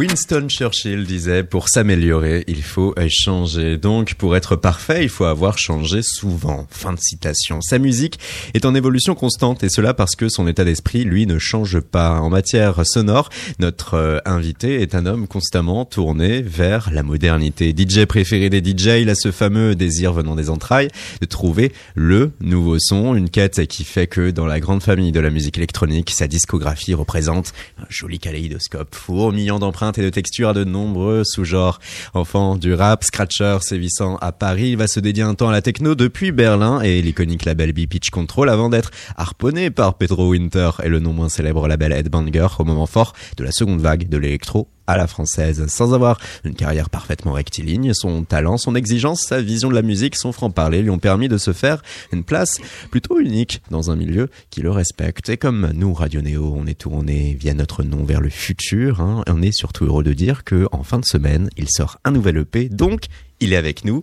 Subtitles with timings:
[0.00, 3.76] Winston Churchill disait pour s'améliorer, il faut changer.
[3.76, 6.66] Donc pour être parfait, il faut avoir changé souvent.
[6.70, 7.60] Fin de citation.
[7.60, 8.18] Sa musique
[8.54, 12.18] est en évolution constante et cela parce que son état d'esprit, lui, ne change pas.
[12.18, 17.74] En matière sonore, notre euh, invité est un homme constamment tourné vers la modernité.
[17.76, 20.88] DJ préféré des DJ, il a ce fameux désir venant des entrailles
[21.20, 25.20] de trouver le nouveau son, une quête qui fait que dans la grande famille de
[25.20, 30.52] la musique électronique, sa discographie représente un joli kaléidoscope fourmillant d'empreintes et de textures à
[30.52, 31.78] de nombreux sous-genres.
[32.14, 35.62] Enfant du rap, scratcher sévissant à Paris, il va se dédier un temps à la
[35.62, 40.88] techno depuis Berlin et l'iconique label B-Pitch Control avant d'être harponné par Pedro Winter et
[40.88, 44.68] le non moins célèbre label Headbanger au moment fort de la seconde vague de l'électro
[44.90, 45.66] à la française.
[45.68, 50.16] Sans avoir une carrière parfaitement rectiligne, son talent, son exigence, sa vision de la musique,
[50.16, 51.82] son franc-parler lui ont permis de se faire
[52.12, 55.28] une place plutôt unique dans un milieu qui le respecte.
[55.28, 59.22] Et comme nous, Radio Néo, on est tourné via notre nom vers le futur, hein,
[59.28, 62.38] on est surtout heureux de dire que en fin de semaine, il sort un nouvel
[62.38, 63.06] EP, donc
[63.40, 64.02] il est avec nous.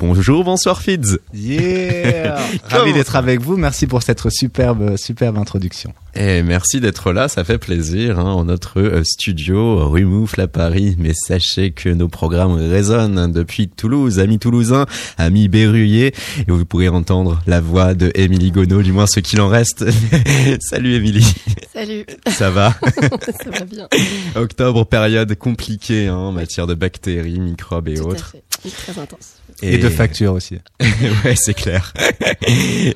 [0.00, 1.18] Bonjour, bonsoir Fids.
[1.32, 3.56] Yeah Ravi d'être avec vous.
[3.56, 5.94] Merci pour cette superbe, superbe introduction.
[6.16, 10.48] Et merci d'être là, ça fait plaisir, hein, en notre euh, studio rue Moufle à
[10.48, 10.96] Paris.
[10.98, 14.86] Mais sachez que nos programmes résonnent depuis Toulouse, amis toulousains,
[15.16, 16.12] amis berruyers.
[16.40, 19.84] Et vous pourrez entendre la voix de Émilie Gonneau, du moins ce qu'il en reste.
[20.60, 21.34] Salut Émilie.
[21.72, 22.04] Salut.
[22.28, 22.74] Ça va
[23.44, 23.88] Ça va bien.
[24.34, 28.34] Octobre, période compliquée hein, en matière de bactéries, microbes et Tout autres.
[28.34, 28.92] à fait.
[28.92, 29.34] Très intense.
[29.62, 30.58] Et, de factures aussi.
[31.24, 31.92] ouais, c'est clair.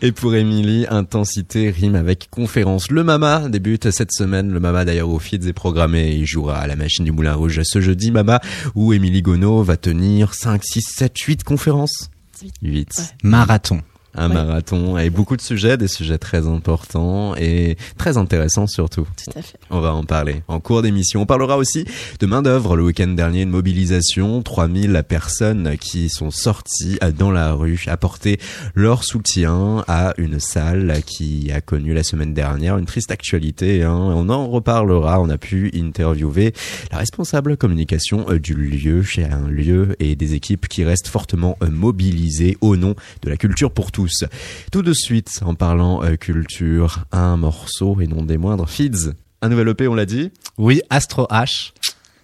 [0.02, 2.90] Et pour Émilie, intensité rime avec conférence.
[2.90, 4.52] Le Mama débute cette semaine.
[4.52, 6.12] Le Mama d'ailleurs au Feeds est programmé.
[6.12, 8.40] Il jouera à la machine du Moulin Rouge ce jeudi, Mama,
[8.74, 12.10] où Émilie Gonneau va tenir 5, 6, 7, 8 conférences.
[12.42, 12.52] Huit.
[12.62, 12.88] 8.
[12.98, 13.04] Ouais.
[13.22, 13.82] Marathon.
[14.14, 14.34] Un Ouais.
[14.34, 19.06] marathon et beaucoup de sujets, des sujets très importants et très intéressants surtout.
[19.22, 19.58] Tout à fait.
[19.70, 21.20] On va en parler en cours d'émission.
[21.22, 21.84] On parlera aussi
[22.18, 22.74] de main d'œuvre.
[22.76, 28.40] Le week-end dernier, une mobilisation, 3000 personnes qui sont sorties dans la rue apporter
[28.74, 33.82] leur soutien à une salle qui a connu la semaine dernière une triste actualité.
[33.84, 33.92] hein.
[33.94, 35.20] On en reparlera.
[35.20, 36.54] On a pu interviewer
[36.90, 41.56] la responsable communication euh, du lieu, chez un lieu et des équipes qui restent fortement
[41.70, 44.22] mobilisées au nom de la culture pour tous.
[44.70, 49.10] Tout de suite, en parlant euh, culture, un morceau et non des moindres, Feeds.
[49.42, 50.30] Un nouvel EP, on l'a dit.
[50.56, 51.72] Oui, Astro H.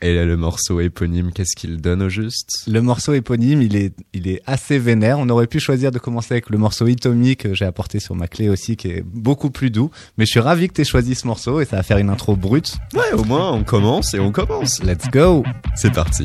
[0.00, 2.62] Et là, le morceau éponyme, qu'est-ce qu'il donne au juste?
[2.68, 5.18] Le morceau éponyme, il est, il est assez vénère.
[5.18, 8.28] On aurait pu choisir de commencer avec le morceau Itomi que j'ai apporté sur ma
[8.28, 9.90] clé aussi, qui est beaucoup plus doux.
[10.16, 12.10] Mais je suis ravi que tu aies choisi ce morceau et ça va faire une
[12.10, 12.76] intro brute.
[12.94, 14.80] Ouais, au moins, on commence et on commence.
[14.84, 15.42] Let's go
[15.74, 16.24] C'est parti.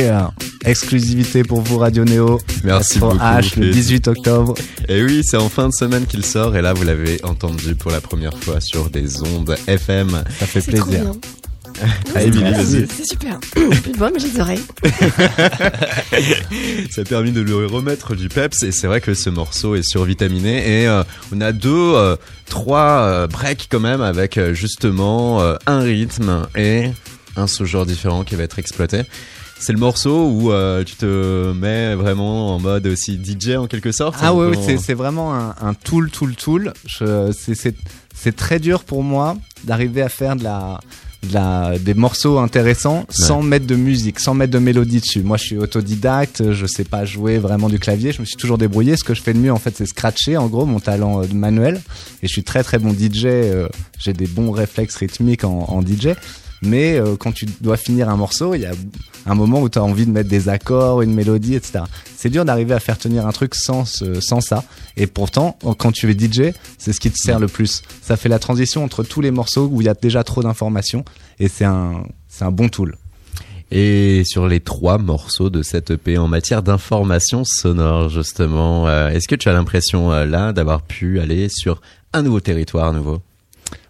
[0.00, 0.30] Yeah
[0.64, 2.38] Exclusivité pour vous Radio Néo.
[2.64, 3.24] Merci pour beaucoup.
[3.24, 3.70] H le Chris.
[3.70, 4.54] 18 octobre.
[4.88, 7.90] Et oui, c'est en fin de semaine qu'il sort et là vous l'avez entendu pour
[7.90, 10.22] la première fois sur des ondes FM.
[10.38, 11.04] Ça fait trop plaisir.
[11.04, 11.12] bien.
[12.14, 12.20] Ah.
[12.62, 13.40] C'est super.
[13.52, 14.60] Plus de voix, mais j'ai des oreilles.
[16.90, 19.82] Ça a permis de lui remettre du peps et c'est vrai que ce morceau est
[19.88, 21.02] survitaminé et euh,
[21.34, 22.16] on a deux, euh,
[22.50, 26.90] trois euh, breaks quand même avec euh, justement euh, un rythme et
[27.36, 29.04] un sous-genre différent qui va être exploité.
[29.60, 33.92] C'est le morceau où euh, tu te mets vraiment en mode aussi DJ en quelque
[33.92, 34.16] sorte.
[34.20, 36.72] Ah oui, c'est vraiment un, un tool, tool, tool.
[36.88, 40.80] C'est- très dur pour moi d'arriver à faire de la,
[41.28, 45.22] de la, des morceaux intéressants sans mettre de musique, sans mettre de mélodie dessus.
[45.22, 48.12] Moi, je suis autodidacte, je sais pas jouer vraiment du clavier.
[48.12, 48.96] Je me suis toujours débrouillé.
[48.96, 51.26] Ce que je fais de mieux, en fait, c'est scratcher, en gros, mon talent euh,
[51.26, 51.80] de manuel.
[52.22, 53.24] Et je suis très, très bon DJ.
[53.26, 53.68] euh,
[53.98, 56.08] J'ai des bons réflexes rythmiques en, en DJ.
[56.62, 58.72] Mais euh, quand tu dois finir un morceau, il y a
[59.26, 61.84] un moment où tu as envie de mettre des accords, une mélodie, etc.
[62.16, 63.84] C'est dur d'arriver à faire tenir un truc sans,
[64.20, 64.64] sans ça.
[64.96, 67.82] Et pourtant, quand tu es DJ, c'est ce qui te sert le plus.
[68.02, 71.04] Ça fait la transition entre tous les morceaux où il y a déjà trop d'informations.
[71.38, 72.96] Et c'est un, c'est un bon tool.
[73.70, 79.28] Et sur les trois morceaux de cette EP en matière d'information sonore, justement, euh, est-ce
[79.28, 81.80] que tu as l'impression euh, là d'avoir pu aller sur
[82.12, 83.20] un nouveau territoire nouveau?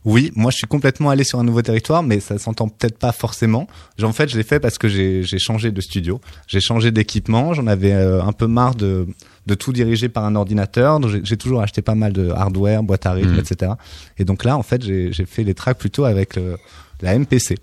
[0.07, 3.13] Oui, moi je suis complètement allé sur un nouveau territoire, mais ça s'entend peut-être pas
[3.13, 3.67] forcément.
[4.03, 7.67] En fait, je l'ai fait parce que j'ai changé de studio, j'ai changé d'équipement, j'en
[7.67, 9.07] avais euh, un peu marre de,
[9.47, 11.01] de tout diriger par un ordinateur.
[11.01, 13.41] donc J'ai toujours acheté pas mal de hardware, boîte à rythme, Mhm.
[13.41, 13.73] etc.
[14.19, 16.57] Et donc là, en fait, j'ai fait les tracks plutôt avec le-
[17.03, 17.57] la MPC.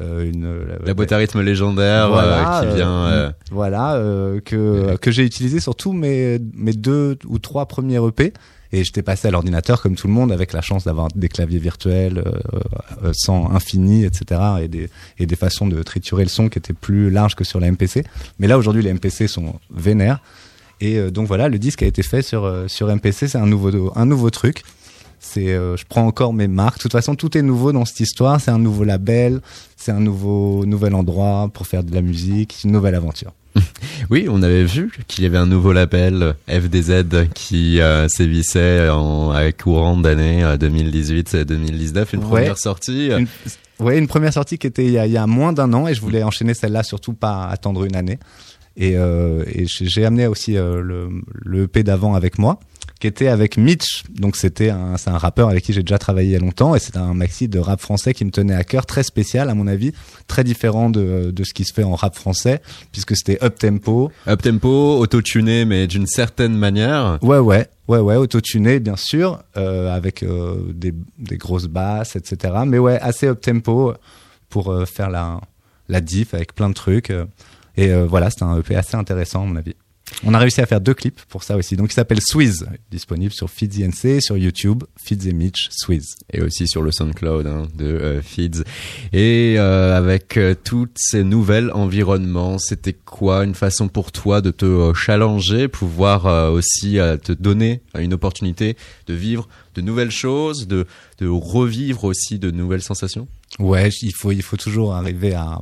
[0.00, 0.48] Euh, une,
[0.86, 2.90] La boîte à rythme légendaire Voilà, euh, qui euh, vient...
[3.06, 7.98] euh, voilà euh, que que j'ai utilisé sur tous mes mes deux ou trois premiers
[8.04, 8.32] EP
[8.72, 11.58] et j'étais passé à l'ordinateur comme tout le monde avec la chance d'avoir des claviers
[11.58, 12.32] virtuels euh,
[13.04, 14.88] euh, sans infini etc et des
[15.18, 18.04] et des façons de triturer le son qui étaient plus larges que sur la MPC
[18.38, 20.20] mais là aujourd'hui les MPC sont vénères.
[20.80, 23.46] Et euh, donc voilà le disque a été fait sur euh, sur MPC c'est un
[23.46, 24.62] nouveau un nouveau truc.
[25.20, 26.78] C'est euh, je prends encore mes marques.
[26.78, 28.40] De toute façon tout est nouveau dans cette histoire.
[28.40, 29.40] C'est un nouveau label
[29.76, 33.32] c'est un nouveau nouvel endroit pour faire de la musique une nouvelle aventure
[34.10, 39.30] Oui, on avait vu qu'il y avait un nouveau label FDZ qui euh, sévissait en
[39.30, 42.28] à courant d'année 2018-2019, une Ouais.
[42.28, 43.08] première sortie.
[43.10, 43.26] Une,
[43.80, 45.86] ouais, une première sortie qui était il y a, il y a moins d'un an
[45.88, 48.18] et je voulais enchaîner celle-là, surtout pas attendre une année.
[48.76, 52.58] Et, euh, et j'ai j'ai amené aussi euh, le, le EP d'avant avec moi,
[53.02, 54.04] qui était avec Mitch.
[54.10, 56.76] Donc c'était un, c'est un rappeur avec qui j'ai déjà travaillé il y a longtemps
[56.76, 59.54] et c'est un maxi de rap français qui me tenait à cœur, très spécial à
[59.54, 59.92] mon avis,
[60.28, 64.12] très différent de, de ce qui se fait en rap français, puisque c'était up tempo.
[64.28, 67.18] Up tempo, auto-tuné, mais d'une certaine manière.
[67.22, 72.54] Ouais, ouais, ouais, ouais, autotuné bien sûr, euh, avec euh, des, des grosses basses, etc.
[72.68, 73.94] Mais ouais, assez up tempo
[74.48, 75.40] pour euh, faire la,
[75.88, 77.12] la diff avec plein de trucs.
[77.76, 79.74] et voilà, c'est un EP assez intéressant à mon avis.
[80.24, 81.76] On a réussi à faire deux clips pour ça aussi.
[81.76, 86.16] Donc il s'appelle Swiz, disponible sur Feeds INC, sur YouTube, Feeds et Mitch, Swiz.
[86.32, 88.62] et aussi sur le SoundCloud hein, de euh, Feeds.
[89.12, 94.50] Et euh, avec euh, toutes ces nouvelles environnements, c'était quoi une façon pour toi de
[94.50, 100.86] te euh, challenger, pouvoir aussi te donner une opportunité de vivre de nouvelles choses, de,
[101.18, 103.26] de revivre aussi de nouvelles sensations?
[103.58, 105.60] Ouais, il faut, il faut toujours arriver à,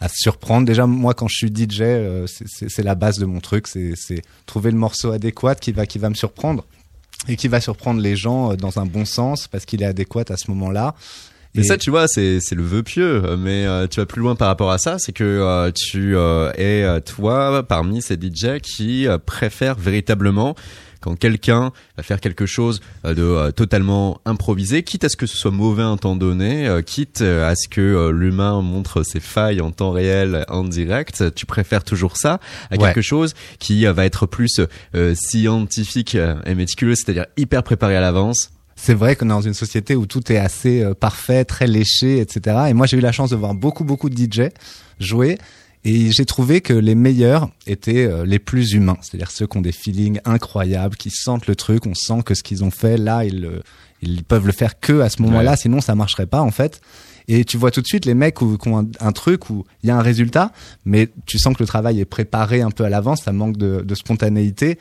[0.00, 0.66] à surprendre.
[0.66, 3.66] Déjà, moi, quand je suis DJ, euh, c'est- la base de mon truc.
[3.68, 6.64] C'est trouver le morceau adéquat qui va, qui va me surprendre
[7.28, 10.24] et qui va surprendre les gens euh, dans un bon sens parce qu'il est adéquat
[10.30, 10.94] à ce moment-là.
[11.56, 13.36] Et- ça, tu vois, c'est c'est le vœu pieux.
[13.36, 16.50] Mais euh, tu vas plus loin par rapport à ça, c'est que euh, tu euh,
[16.56, 20.54] es euh, toi parmi ces DJ qui préfèrent véritablement
[21.00, 25.26] quand quelqu'un va faire quelque chose euh, de euh, totalement improvisé, quitte à ce que
[25.26, 29.60] ce soit mauvais un temps donné, euh, quitte à ce que l'humain montre ses failles
[29.60, 32.40] en temps réel, en direct, tu préfères toujours ça
[32.70, 32.78] à Ouais.
[32.78, 34.60] quelque chose qui va être plus
[35.14, 36.16] scientifique
[36.46, 38.50] et méticuleux, c'est-à-dire hyper préparé à l'avance?
[38.76, 42.60] c'est vrai qu'on est dans une société où tout est assez parfait, très léché, etc.
[42.70, 44.48] Et moi, j'ai eu la chance de voir beaucoup, beaucoup de DJ
[44.98, 45.36] jouer.
[45.84, 49.62] Et j'ai trouvé que les meilleurs étaient euh, les plus humains, c'est-à-dire ceux qui ont
[49.62, 53.24] des feelings incroyables, qui sentent le truc, on sent que ce qu'ils ont fait là,
[53.24, 53.60] ils,
[54.28, 55.56] peuvent le faire que à ce moment-là, Ouais.
[55.56, 56.80] sinon ça marcherait pas en fait.
[57.28, 59.88] Et tu vois tout de suite les mecs qui ont un, un truc où il
[59.88, 60.52] y a un résultat,
[60.84, 63.82] mais tu sens que le travail est préparé un peu à l'avance, ça manque de,
[63.82, 64.78] de spontanéité.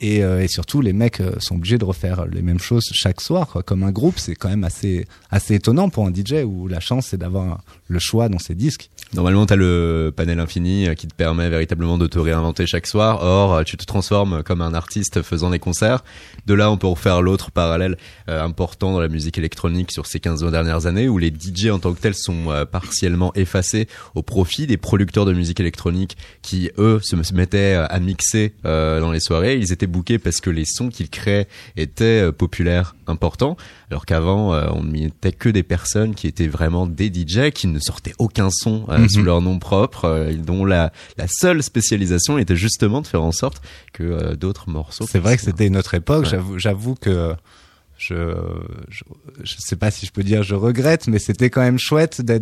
[0.00, 3.20] Et, euh, et surtout, les mecs euh, sont obligés de refaire les mêmes choses chaque
[3.20, 3.62] soir, quoi.
[3.62, 7.06] Comme un groupe, c'est quand même assez, assez étonnant pour un DJ où la chance,
[7.10, 8.90] c'est d'avoir le choix dans ses disques.
[9.14, 12.86] Normalement, tu as le panel infini euh, qui te permet véritablement de te réinventer chaque
[12.86, 13.22] soir.
[13.22, 16.02] Or, euh, tu te transformes comme un artiste faisant des concerts.
[16.46, 17.98] De là, on peut refaire l'autre parallèle
[18.30, 21.78] euh, important dans la musique électronique sur ces 15 dernières années où les DJ en
[21.78, 27.00] tant que tels sont partiellement effacés au profit des producteurs de musique électronique qui, eux,
[27.02, 29.56] se mettaient à mixer dans les soirées.
[29.56, 33.56] Ils étaient bookés parce que les sons qu'ils créaient étaient populaires, importants.
[33.90, 37.78] Alors qu'avant, on ne mettait que des personnes qui étaient vraiment des DJ, qui ne
[37.78, 39.08] sortaient aucun son Mhm.
[39.08, 43.32] sous leur nom propre, euh, dont la, la seule spécialisation était justement de faire en
[43.32, 45.06] sorte que euh, d'autres morceaux.
[45.08, 46.26] C'est vrai que c'était une autre époque.
[46.26, 47.34] J'avoue, j'avoue que
[47.98, 48.14] je,
[48.88, 49.04] je,
[49.44, 52.38] je sais pas si je peux dire je regrette, mais c'était quand même chouette de,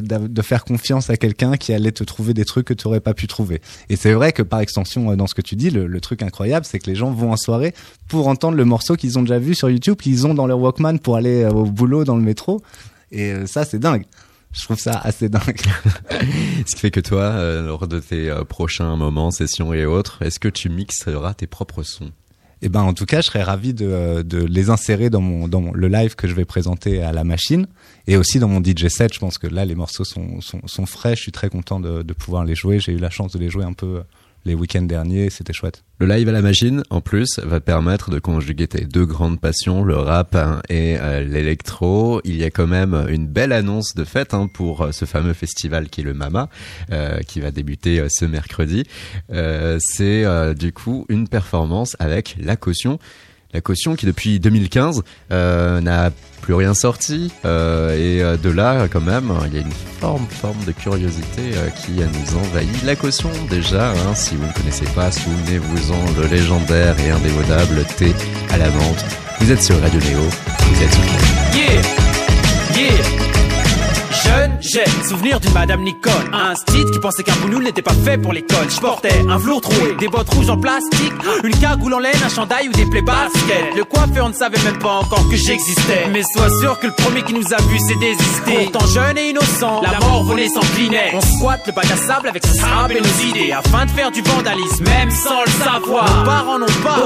[0.00, 3.14] de, faire confiance à quelqu'un qui allait te trouver des trucs que tu aurais pas
[3.14, 3.60] pu trouver.
[3.88, 6.22] Et c'est vrai que par extension, euh, dans ce que tu dis, le, le truc
[6.22, 7.74] incroyable, c'est que les gens vont en soirée
[8.08, 10.98] pour entendre le morceau qu'ils ont déjà vu sur YouTube, qu'ils ont dans leur Walkman
[10.98, 12.60] pour aller au boulot dans le métro.
[13.12, 14.04] Et ça, c'est dingue
[14.54, 15.60] je trouve ça assez dingue.
[16.66, 20.22] Ce qui fait que toi, euh, lors de tes euh, prochains moments, sessions et autres,
[20.22, 22.12] est-ce que tu mixeras tes propres sons?
[22.62, 25.48] Eh ben, en tout cas, je serais ravi de, euh, de les insérer dans mon
[25.48, 27.66] dans le live que je vais présenter à la machine
[28.06, 29.12] et aussi dans mon DJ set.
[29.12, 31.16] Je pense que là, les morceaux sont sont, sont frais.
[31.16, 32.78] Je suis très content de, de pouvoir les jouer.
[32.78, 34.02] J'ai eu la chance de les jouer un peu
[34.44, 35.84] les week-ends derniers, c'était chouette.
[35.98, 39.84] Le live à la machine, en plus, va permettre de conjuguer tes deux grandes passions,
[39.84, 42.20] le rap hein, et euh, l'électro.
[42.24, 45.32] Il y a quand même une belle annonce de fête hein, pour euh, ce fameux
[45.32, 46.48] festival qui est le Mama,
[46.90, 48.84] euh, qui va débuter ce mercredi.
[49.78, 52.98] C'est du coup une performance avec la caution
[53.54, 56.10] la caution qui depuis 2015 euh, n'a
[56.42, 60.26] plus rien sorti euh, et euh, de là quand même il y a une forme
[60.28, 65.10] forme de curiosité qui nous envahit la caution déjà hein, si vous ne connaissez pas
[65.10, 68.12] souvenez-vous-en le légendaire et indémodable thé
[68.50, 69.04] à la menthe.
[69.40, 71.02] Vous êtes sur Radio Néo vous êtes sur
[71.54, 72.03] yeah
[74.34, 76.12] jeune, j'ai souvenir d'une Madame Nicole.
[76.32, 78.68] Un style qui pensait qu'un boulot n'était pas fait pour l'école.
[78.68, 81.12] Je portais un velours troué, des bottes rouges en plastique,
[81.42, 83.76] une cagoule en laine, un chandail ou des plaies basket.
[83.76, 86.06] Le coiffeur ne savait même pas encore que j'existais.
[86.12, 88.70] Mais sois sûr que le premier qui nous a vu s'est désisté.
[88.70, 91.12] Pourtant jeune et innocent, la mort volait sans clinet.
[91.14, 94.10] On squatte le bac à sable avec ses sable et nos idées afin de faire
[94.10, 96.18] du vandalisme, même sans le savoir.
[96.18, 96.96] Nos parents n'ont pas,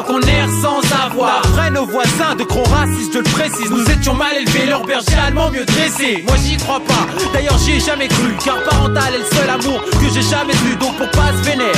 [1.23, 5.17] Après nos voisins de gros racistes, je le précise, nous étions mal élevés, leur berger
[5.27, 6.25] allemand mieux dressé.
[6.27, 7.07] Moi j'y crois pas.
[7.33, 10.77] D'ailleurs j'y ai jamais cru Car parental est le seul amour que j'ai jamais vu
[10.77, 11.73] Donc pour pas se vénère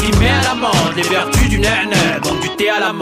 [0.00, 2.92] qui met à la menthe Les vertus du naine Donc du thé à la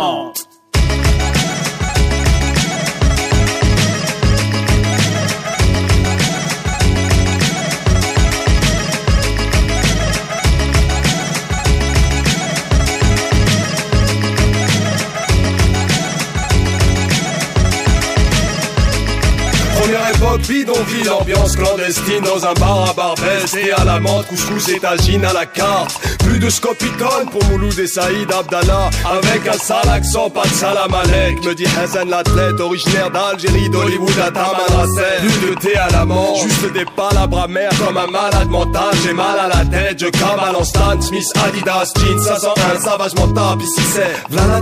[20.39, 25.25] bidonville, ambiance clandestine dans un bar à Barbès et à la menthe, couscous et tagine
[25.25, 25.99] à la carte.
[26.25, 30.95] Plus de scopicone pour Mouloud et Saïd Abdallah avec un sale accent, pas de salam
[30.95, 31.45] alek.
[31.45, 35.21] Me dit Hassan l'athlète, originaire d'Algérie, d'Hollywood à Tamanrasset.
[35.21, 38.95] Plus de thé à la menthe, juste des palabres amères comme un malade mental.
[39.05, 43.59] J'ai mal à la tête, je cavale en Stan Smith, Adidas, jeans 501, savage mental.
[43.61, 44.55] Ici c'est v'là.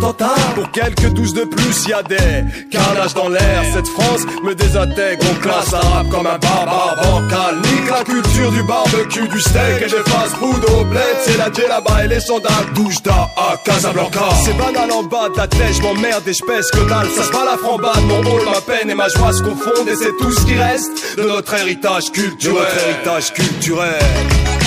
[0.55, 3.63] Pour quelques douze de plus, y a des carnages dans l'air.
[3.73, 7.57] Cette France me désintègre, on classe arabe comme un barbare bancal.
[7.63, 11.17] Nique la culture du barbecue, du steak et des fast-food au bled.
[11.25, 14.29] C'est la là-bas et les soldats douche à Casablanca.
[14.45, 17.09] C'est banal en bas de la tête, je m'emmerde et je pèse que dalle.
[17.17, 19.97] Ça se bat la frambade, mon rôle, ma peine et ma joie se confondent et
[19.97, 22.57] c'est tout ce qui reste de notre héritage culturel.
[22.57, 24.62] De notre héritage culturel.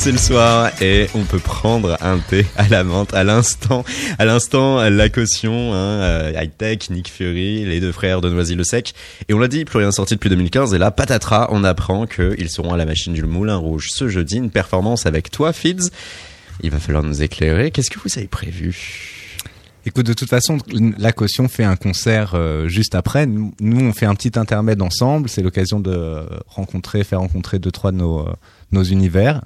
[0.00, 3.84] C'est le soir et on peut prendre un thé à la menthe à l'instant.
[4.18, 8.94] À l'instant, la caution, hein, euh, high tech, Nick Fury, les deux frères de Noisy-le-Sec.
[9.28, 10.72] Et on l'a dit, plus rien sorti depuis 2015.
[10.72, 14.38] Et là, patatras, on apprend qu'ils seront à la machine du Moulin Rouge ce jeudi.
[14.38, 15.90] Une performance avec toi, Fids.
[16.62, 17.70] Il va falloir nous éclairer.
[17.70, 19.18] Qu'est-ce que vous avez prévu?
[19.84, 20.56] Écoute, de toute façon,
[20.98, 23.26] la caution fait un concert euh, juste après.
[23.26, 25.28] Nous, on fait un petit intermède ensemble.
[25.28, 28.32] C'est l'occasion de rencontrer, faire rencontrer deux, trois de nos, euh,
[28.72, 29.42] nos univers.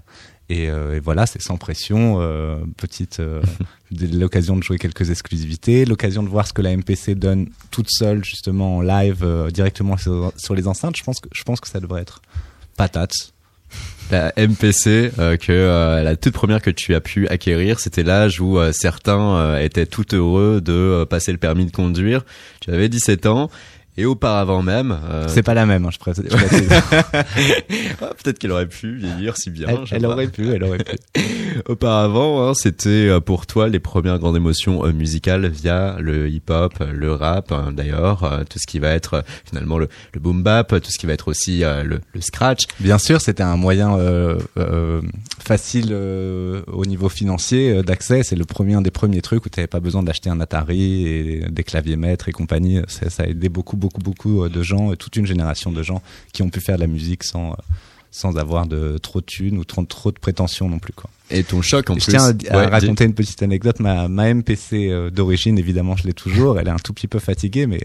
[0.53, 3.43] Euh, et, voilà, c'est sans pression, euh, petite euh,
[3.91, 8.25] l'occasion de jouer quelques exclusivités, l'occasion de voir ce que la MPC donne toute seule
[8.25, 10.97] justement en live directement sur, les enceintes.
[10.97, 12.21] Je pense que je pense que ça devrait être
[12.77, 13.13] patate.
[14.11, 15.11] La MPC
[15.41, 20.15] que la toute première que tu as pu acquérir, c'était l'âge où certains étaient tout
[20.15, 22.25] heureux de passer le permis de conduire.
[22.61, 23.51] Tu avais 17 ans
[23.97, 26.25] Et auparavant même, euh, C'est pas la même, hein, je précise.
[28.03, 29.69] ah, peut-être qu'elle aurait pu vieillir si bien.
[29.69, 30.97] elle, elle aurait pu, elle aurait pu.
[31.69, 36.75] Auparavant, hein, c'était euh, pour toi les premières grandes émotions euh, musicales via le hip-hop,
[36.93, 40.69] le rap, hein, d'ailleurs, euh, tout ce qui va être finalement le, le boom bap,
[40.69, 42.65] tout ce qui va être aussi le, le scratch.
[42.81, 45.01] Bien sûr, c'était un moyen euh, euh,
[45.39, 48.23] facile au niveau financier d'accès.
[48.25, 51.07] C'est le premier, un des premiers trucs où tu n'avais pas besoin d'acheter un Atari
[51.07, 52.81] et des claviers maîtres et compagnie.
[52.89, 55.83] Ça, ça a aidé beaucoup, beaucoup, beaucoup euh, de gens, euh, toute une génération de
[55.83, 56.01] gens
[56.33, 57.55] qui ont pu faire de la musique sans euh,
[58.17, 60.93] sans avoir de trop de thunes ou trop, trop de prétentions non plus.
[60.93, 61.11] Quoi.
[61.33, 62.11] Et ton choc en je plus.
[62.13, 63.81] tiens à, Ouais, raconter une petite anecdote.
[63.81, 66.61] Ma, ma MPC euh, d'origine, évidemment, je l'ai toujours.
[66.61, 67.81] Elle est un tout petit peu fatiguée, mais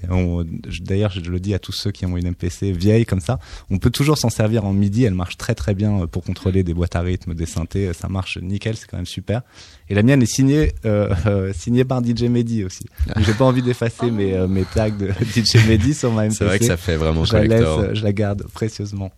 [0.68, 3.40] je- d'ailleurs, je le dis à tous ceux qui ont une MPC vieille comme ça.
[3.72, 5.06] On peut toujours s'en servir en MIDI.
[5.06, 7.92] Elle marche très très bien euh, pour contrôler des boîtes à rythme, des synthés.
[7.94, 9.42] Ça marche nickel, c'est quand même super.
[9.90, 12.86] Et la mienne est signée, euh, euh, signée par DJ Mehdi aussi.
[13.26, 16.38] J'ai pas envie d'effacer mes, euh, mes tags de DJ Mehdi sur ma MPC.
[16.38, 19.12] C'est vrai que ça fait vraiment je la laisse, je la garde précieusement.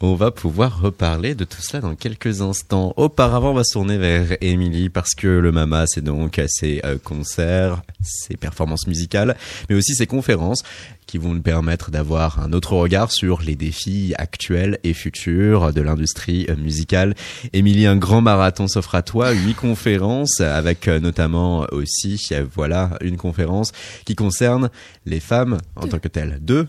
[0.00, 2.92] On va pouvoir reparler de tout cela dans quelques instants.
[2.96, 6.98] Auparavant, on va se tourner vers Émilie parce que le Mama, c'est donc ses euh,
[7.02, 9.36] concerts, ses performances musicales,
[9.68, 10.62] mais aussi ses conférences
[11.06, 15.80] qui vont nous permettre d'avoir un autre regard sur les défis actuels et futurs de
[15.80, 17.14] l'industrie euh, musicale.
[17.52, 22.20] Émilie, un grand marathon s'offre à toi, huit conférences avec euh, notamment aussi,
[22.54, 23.72] voilà, une conférence
[24.04, 24.70] qui concerne
[25.06, 26.38] les femmes en tant que telles.
[26.40, 26.68] Deux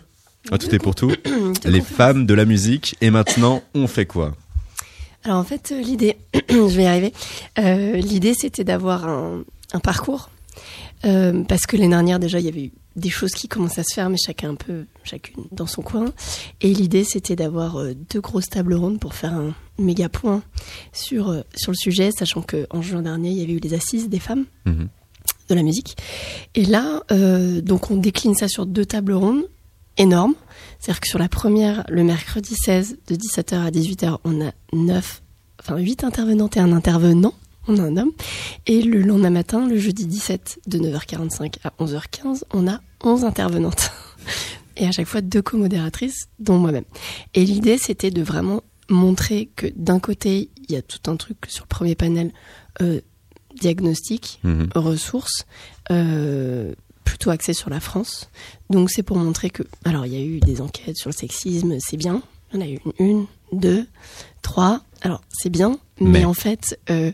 [0.52, 1.12] Ah, tout est pour tout.
[1.66, 2.96] Les femmes de la musique.
[3.02, 4.36] Et maintenant, on fait quoi?
[5.24, 6.18] Alors en fait, euh, l'idée,
[6.50, 7.14] je vais y arriver.
[7.60, 10.30] Euh, l'idée, c'était d'avoir un, un parcours.
[11.06, 13.84] Euh, parce que l'année dernière, déjà, il y avait eu des choses qui commençaient à
[13.84, 16.14] se faire, mais chacun un peu, chacune dans son coin.
[16.62, 20.42] Et l'idée, c'était d'avoir euh, deux grosses tables rondes pour faire un méga point
[20.94, 24.20] sur, sur le sujet, sachant qu'en juin dernier, il y avait eu les assises des
[24.20, 24.88] femmes Mhm.
[25.50, 25.98] de la musique.
[26.56, 29.44] Et là, euh, donc on décline ça sur deux tables rondes
[29.98, 30.36] énormes.
[30.80, 35.22] C'est-à-dire que sur la première, le mercredi 16, de 17h à 18h, on a 9,
[35.62, 37.34] enfin 8 intervenantes et un intervenant.
[37.68, 38.12] On a un homme.
[38.68, 43.92] Et le lendemain matin, le jeudi 17, de 9h45 à 11h15, on a 11 intervenantes.
[44.78, 46.84] Et à chaque fois, deux co-modératrices, dont moi-même.
[47.34, 51.38] Et l'idée, c'était de vraiment montrer que d'un côté, il y a tout un truc
[51.48, 52.32] sur le premier panel,
[52.82, 53.00] euh,
[53.60, 54.68] diagnostic, Mhm.
[54.76, 55.46] ressources,
[55.92, 56.74] euh,
[57.06, 58.30] plutôt axé sur la France.
[58.70, 61.78] Donc c'est pour montrer que, alors il y a eu des enquêtes sur le sexisme,
[61.80, 62.22] c'est bien.
[62.52, 63.88] Il y en a eu une, une, deux,
[64.42, 64.82] trois.
[65.02, 66.26] Alors c'est bien, mais, Mais.
[66.26, 67.12] en fait, euh,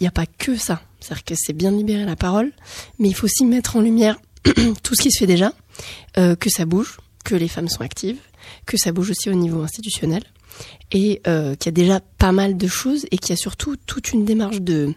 [0.00, 0.82] il n'y a pas que ça.
[1.00, 2.52] C'est-à-dire que c'est bien de libérer la parole,
[2.98, 4.16] mais il faut aussi mettre en lumière
[4.82, 5.52] tout ce qui se fait déjà,
[6.18, 8.18] euh, que ça bouge, que les femmes sont actives,
[8.64, 10.22] que ça bouge aussi au niveau institutionnel,
[10.92, 13.76] et euh, qu'il y a déjà pas mal de choses, et qu'il y a surtout
[13.76, 14.94] toute une démarche de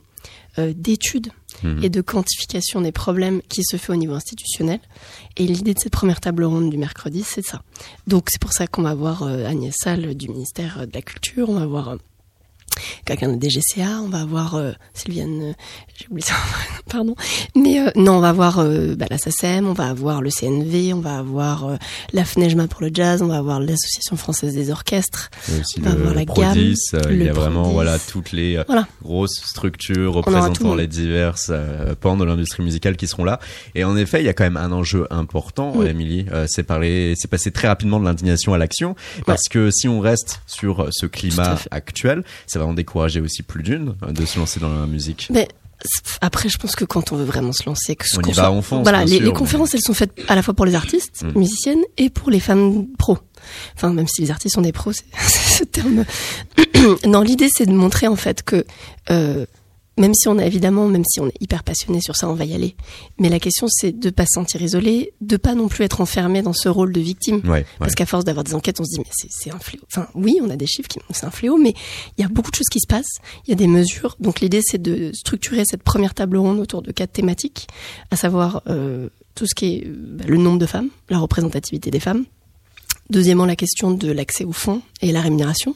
[0.59, 1.31] euh, d'études
[1.63, 1.83] Mhm.
[1.83, 4.79] et de quantification des problèmes qui se fait au niveau institutionnel.
[5.37, 7.61] Et l'idée de cette première table ronde du mercredi, c'est ça.
[8.07, 11.49] Donc c'est pour ça qu'on va voir euh, Agnès Salle du ministère de la Culture,
[11.49, 11.97] on va voir euh,
[13.05, 15.53] quelqu'un de DGCA, on va voir euh, Sylviane, euh,
[15.97, 16.35] j'ai oublié ça,
[16.89, 17.15] pardon.
[17.55, 20.93] Mais euh, non, on va voir euh, bah, la SACEM, on va avoir le CNV,
[20.93, 21.77] on va avoir
[22.13, 25.29] la FNEJMA pour le jazz, on va avoir l'Association française des orchestres.
[25.77, 26.75] On va le voir la Prodis,
[27.09, 27.73] il y a vraiment Prodis.
[27.73, 28.87] voilà toutes les Voilà.
[29.03, 33.39] grosses structures représentant les diverses euh, pans de l'industrie musicale qui seront là.
[33.75, 35.87] Et en effet, il y a quand même un enjeu important, Oui.
[35.87, 36.25] Émilie.
[36.31, 40.87] Euh, c'est passer très rapidement de l'indignation à l'action, parce que si on reste sur
[40.91, 44.69] ce climat actuel, ça va en décourager aussi plus d'une euh, de se lancer dans
[44.69, 45.27] la musique.
[45.31, 45.47] Mais
[46.21, 48.33] après, je pense que quand on veut vraiment se lancer, que ce On y va
[48.33, 50.43] soit- à on fonce, Voilà, les, sûr, les mais- conférences, elles sont faites à la
[50.43, 51.39] fois pour les artistes, Mm.
[51.39, 53.17] musiciennes, et pour les femmes pros.
[53.75, 56.03] Enfin, même si les artistes sont des pros, c'est c'est ce terme.
[57.05, 58.65] non, l'idée, c'est de montrer en fait que
[59.09, 59.45] euh,
[59.99, 62.45] même si on a évidemment, même si on est hyper passionné sur ça, on va
[62.45, 62.75] y aller.
[63.19, 66.41] Mais la question, c'est de pas se sentir isolé, de pas non plus être enfermé
[66.41, 67.41] dans ce rôle de victime.
[67.43, 67.65] Ouais, ouais.
[67.77, 69.83] Parce qu'à force d'avoir des enquêtes, on se dit mais c'est- c'est un fléau.
[69.91, 71.73] Enfin oui, on a des chiffres qui c'est un fléau, mais
[72.17, 73.17] il y a beaucoup de choses qui se passent.
[73.45, 74.15] Il y a des mesures.
[74.19, 77.67] Donc l'idée c'est de structurer cette première table ronde autour de quatre thématiques,
[78.09, 81.91] à savoir euh, tout ce qui est euh, bah, le nombre de femmes, la représentativité
[81.91, 82.25] des femmes.
[83.09, 85.75] Deuxièmement, la question de l'accès aux fonds et la rémunération.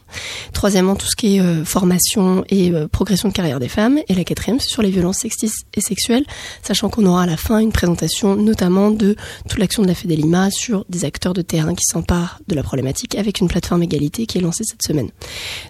[0.54, 4.00] Troisièmement, tout ce qui est euh, formation et euh, progression de carrière des femmes.
[4.08, 6.26] Et la quatrième, c'est sur les violences sexistes et sexuelles,
[6.62, 9.16] sachant qu'on aura à la fin une présentation notamment de
[9.50, 13.16] toute l'action de la Fédélima sur des acteurs de terrain qui s'emparent de la problématique
[13.16, 15.10] avec une plateforme égalité qui est lancée cette semaine.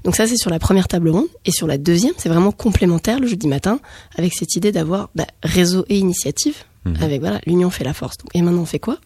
[0.04, 1.28] Donc ça, c'est sur la première table ronde.
[1.46, 3.80] Et sur la deuxième, c'est vraiment complémentaire le jeudi matin
[4.18, 6.56] avec cette idée d'avoir bah, réseau et initiative.
[6.86, 6.98] Mhm.
[7.02, 8.18] Avec voilà, l'union fait la force.
[8.18, 8.98] Donc, et maintenant, on fait quoi?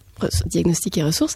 [0.48, 1.36] Diagnostic et ressources.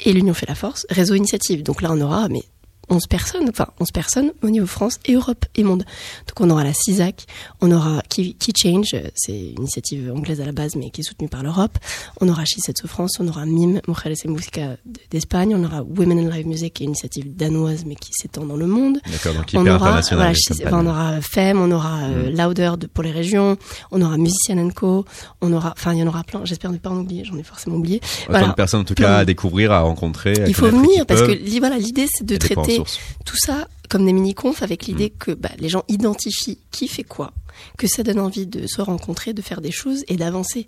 [0.00, 1.62] Et l'union fait la force, réseau initiative.
[1.62, 2.42] Donc là, on aura mais
[2.90, 5.84] 11 personnes, enfin 11 personnes au niveau France et Europe et monde.
[6.26, 7.26] Donc on aura la CISAC,
[7.60, 11.00] on aura Key, Key Change, euh, c'est une initiative anglaise à la base mais qui
[11.00, 11.78] est soutenue par l'Europe.
[12.20, 14.76] On aura Shisetsu France, on aura MIM, Mujeres en Musica
[15.10, 18.44] d'Espagne, on aura Women in Live Music, qui est une initiative danoise mais qui s'étend
[18.46, 18.98] dans le monde.
[19.10, 20.34] D'accord, donc On hyper aura, international.
[20.62, 22.36] voilà, enfin, on aura FEM, on aura euh, Mm.
[22.36, 23.56] Louder de- pour les régions,
[23.90, 25.04] on aura Musician Co,
[25.40, 27.42] on aura, enfin il y en aura plein, j'espère ne pas en oublier, j'en ai
[27.42, 27.96] forcément oublié.
[28.24, 28.48] Autant Voilà.
[28.48, 30.32] de personnes en tout cas à découvrir, à rencontrer.
[30.42, 31.58] à Il faut venir parce que peuvent.
[31.60, 32.98] voilà, l'idée c'est de traiter source.
[33.24, 37.32] tout ça comme des mini-confs avec l'idée que bah, les gens identifient qui fait quoi,
[37.78, 40.66] que ça donne envie de se rencontrer, de faire des choses et d'avancer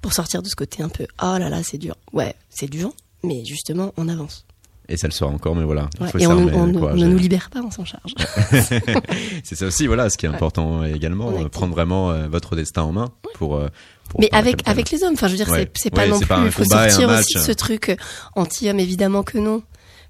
[0.00, 1.96] pour sortir de ce côté un peu oh là là c'est dur.
[2.12, 2.92] Ouais, c'est dur,
[3.24, 4.44] mais justement on avance.
[4.88, 5.88] Et ça le sera encore, mais voilà.
[5.98, 6.34] Il Ouais, faut et on,
[6.66, 8.14] ne nous libère pas, on s'en charge.
[9.44, 10.34] C'est ça aussi, voilà, ce qui est Ouais.
[10.34, 13.56] important également, euh, prendre vraiment euh, votre destin en main pour.
[13.56, 13.68] euh,
[14.08, 15.70] pour Mais avec avec les hommes, enfin je veux dire Ouais.
[15.74, 17.96] c'est pas Ouais, non plus, pas il faut sortir aussi de ce truc euh,
[18.34, 19.62] anti-homme évidemment que non.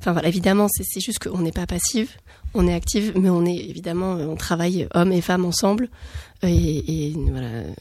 [0.02, 2.10] Enfin voilà, évidemment c'est juste qu'on n'est pas passive,
[2.54, 5.88] on est active, mais on est évidemment euh, on travaille hommes et femmes ensemble.
[6.42, 7.72] Euh, et, et voilà euh,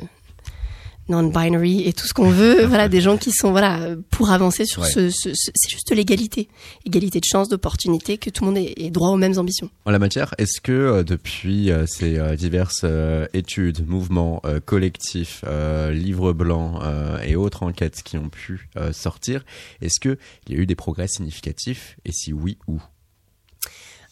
[1.09, 4.81] non-binary et tout ce qu'on veut, voilà des gens qui sont voilà pour avancer sur
[4.81, 4.89] Ouais.
[4.89, 6.47] ce, ce- ce- c'est juste l'égalité,
[6.85, 9.69] égalité de chance, d'opportunité, que tout le monde ait, ait droit aux mêmes ambitions.
[9.85, 12.85] En la matière, est-ce que euh, depuis euh, ces euh, diverses
[13.33, 15.43] études, mouvements collectifs,
[15.91, 16.81] livres blancs
[17.25, 19.43] et autres enquêtes qui ont pu sortir,
[19.81, 21.97] est-ce que il y a eu des progrès significatifs?
[22.05, 22.79] Et si oui, où?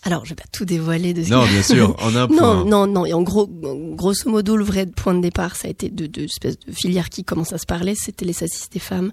[0.03, 2.63] Alors je vais pas tout dévoiler de ce Non, bien sûr, en un point.
[2.63, 3.05] Non, non, non.
[3.05, 6.23] Et en gros, grosso modo, le vrai point de départ, ça a été de, de
[6.23, 7.95] espèces de filières qui commencent à se parler.
[7.95, 9.11] C'était les sacistes des femmes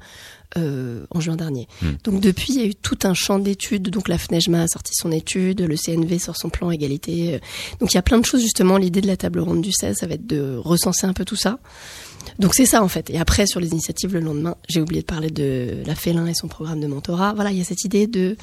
[0.57, 1.67] euh, en juin dernier.
[1.83, 1.95] Hmm.
[2.05, 3.91] Donc depuis, il y a eu tout un champ d'études.
[3.91, 7.35] Donc la FNEJMA a sorti son étude, le CNV sort son plan égalité.
[7.35, 7.39] Euh,
[7.81, 8.77] Donc il y a plein de choses justement.
[8.77, 11.37] L'idée de la table ronde du 16, ça va être de recenser un peu tout
[11.37, 11.59] ça.
[12.39, 13.11] Donc c'est ça en fait.
[13.11, 16.35] Et après sur les initiatives le lendemain, j'ai oublié de parler de la Félin et
[16.35, 17.35] son programme de mentorat.
[17.35, 18.37] Voilà, il y a cette idée de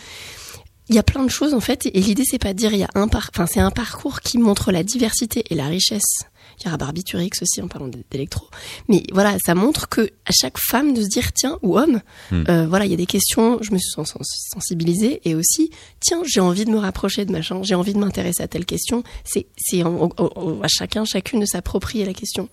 [0.90, 2.80] il y a plein de choses en fait, et l'idée c'est pas de dire il
[2.80, 6.24] y a un par, enfin c'est un parcours qui montre la diversité et la richesse.
[6.60, 8.48] Il y aura Barbiturix aussi en parlant d'électro,
[8.88, 12.44] mais voilà, ça montre que à chaque femme de se dire tiens ou homme, Hmm.
[12.48, 15.72] euh, voilà, il y a des questions, je me suis sens- sens- sensibilisée et aussi
[16.00, 19.04] tiens j'ai envie de me rapprocher de machin, j'ai envie de m'intéresser à telle question.
[19.24, 22.50] C'est c'est à chacun chacune de s'approprier la question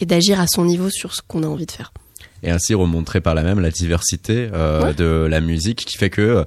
[0.00, 1.92] et d'agir à son niveau sur ce qu'on a envie de faire.
[2.42, 4.94] et ainsi remontrer par là même la diversité euh, Ouais.
[4.94, 6.44] de la musique qui fait que euh,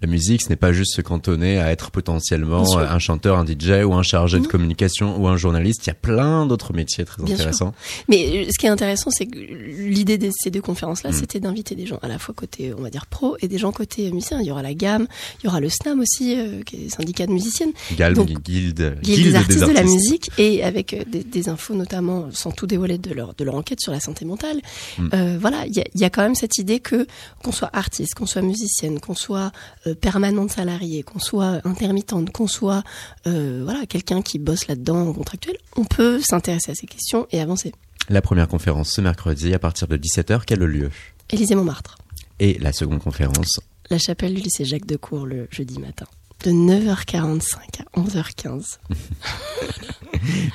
[0.00, 3.84] la musique, ce n'est pas juste se cantonner à être potentiellement un chanteur, un DJ
[3.84, 4.48] ou un chargé de Non.
[4.48, 5.84] communication ou un journaliste.
[5.86, 7.46] Il y a plein d'autres métiers très Bien sûr.
[7.46, 7.74] intéressants.
[8.08, 11.14] Mais euh, ce qui est intéressant, c'est que l'idée de ces deux conférences-là, Mm.
[11.14, 13.72] c'était d'inviter des gens à la fois côté, on va dire, pro et des gens
[13.72, 14.40] côté euh, musicien.
[14.40, 15.06] Il y aura la gamme,
[15.42, 18.98] il y aura le SNAM aussi, euh, qui est syndicat de musiciennes, Galm, Donc, guilde,
[19.02, 22.98] Guilde des artistes de la musique, et avec des, des infos notamment, sans tout dévoiler
[22.98, 24.60] de leur, de leur enquête sur la santé mentale.
[24.98, 25.08] Mm.
[25.12, 27.06] Euh, voilà, il y y a quand même cette idée que
[27.42, 29.50] qu'on soit artiste, qu'on soit musicienne, qu'on soit
[29.94, 32.82] permanente salariée, qu'on soit intermittente, qu'on soit
[33.26, 37.40] euh, voilà quelqu'un qui bosse là-dedans en contractuel, on peut s'intéresser à ces questions et
[37.40, 37.72] avancer.
[38.08, 40.90] La première conférence ce mercredi à partir de 17h, quel lieu?
[41.30, 41.98] Élysée Montmartre.
[42.40, 43.60] Et la seconde conférence?
[43.90, 46.06] La chapelle du lycée Jacques Decour le jeudi matin.
[46.44, 48.78] De 9h45 à 11h15.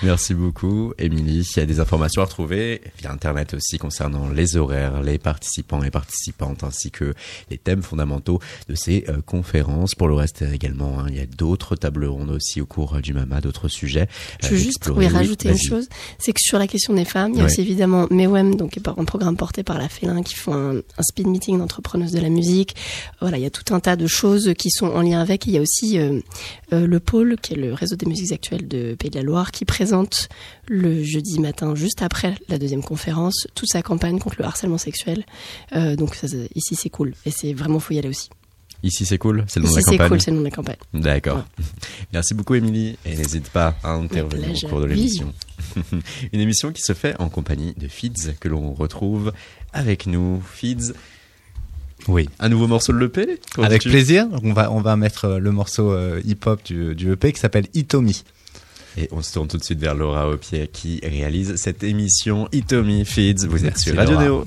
[0.01, 1.45] Merci beaucoup, Émilie.
[1.55, 5.83] Il y a des informations à retrouver via Internet aussi concernant les horaires, les participants
[5.83, 7.13] et participantes, ainsi que
[7.49, 9.93] les thèmes fondamentaux de ces euh, conférences.
[9.95, 13.13] Pour le reste également, hein, il y a d'autres tables rondes aussi au cours du
[13.13, 14.07] MAMA, d'autres sujets.
[14.41, 17.31] Je euh, veux juste oui, rajouter une chose, c'est que sur la question des femmes,
[17.33, 17.51] il y a Ouais.
[17.51, 21.27] aussi évidemment MEWEM, donc un programme porté par la Félin, qui font un, un speed
[21.27, 22.75] meeting d'entrepreneuses de la musique.
[23.19, 25.45] Voilà, il y a tout un tas de choses qui sont en lien avec.
[25.45, 26.19] Il y a aussi euh,
[26.73, 29.51] euh, le pôle, qui est le réseau des musiques actuelles de Pays de la Loire,
[29.51, 30.29] qui présente
[30.67, 35.25] le jeudi matin, juste après la deuxième conférence, toute sa campagne contre le harcèlement sexuel.
[35.75, 38.29] Euh, donc ça, ici c'est cool, et c'est vraiment faut y aller aussi.
[38.85, 40.09] Ici, c'est cool, c'est le nom de la campagne.
[40.09, 40.75] cool, c'est le nom de la campagne.
[40.93, 41.45] D'accord.
[42.13, 42.97] Merci beaucoup, Émilie.
[43.05, 44.95] Et n'hésite pas à intervenir au cours de Oui.
[44.95, 45.33] l'émission.
[46.33, 49.31] Une émission qui se fait en compagnie de Fids, que l'on retrouve
[49.71, 50.41] avec nous.
[50.53, 50.91] Fids,
[52.07, 52.27] Oui.
[52.39, 55.51] un nouveau morceau de l'EP Avec tu- plaisir, on va, on va mettre euh, le
[55.51, 58.23] morceau euh, hip-hop du, du EP qui s'appelle Itomi.
[58.97, 63.05] Et on se tourne tout de suite vers Laura Aupier qui réalise cette émission Itomi
[63.05, 63.47] Feeds.
[63.47, 64.43] Vous êtes Merci, sur Radio Laura.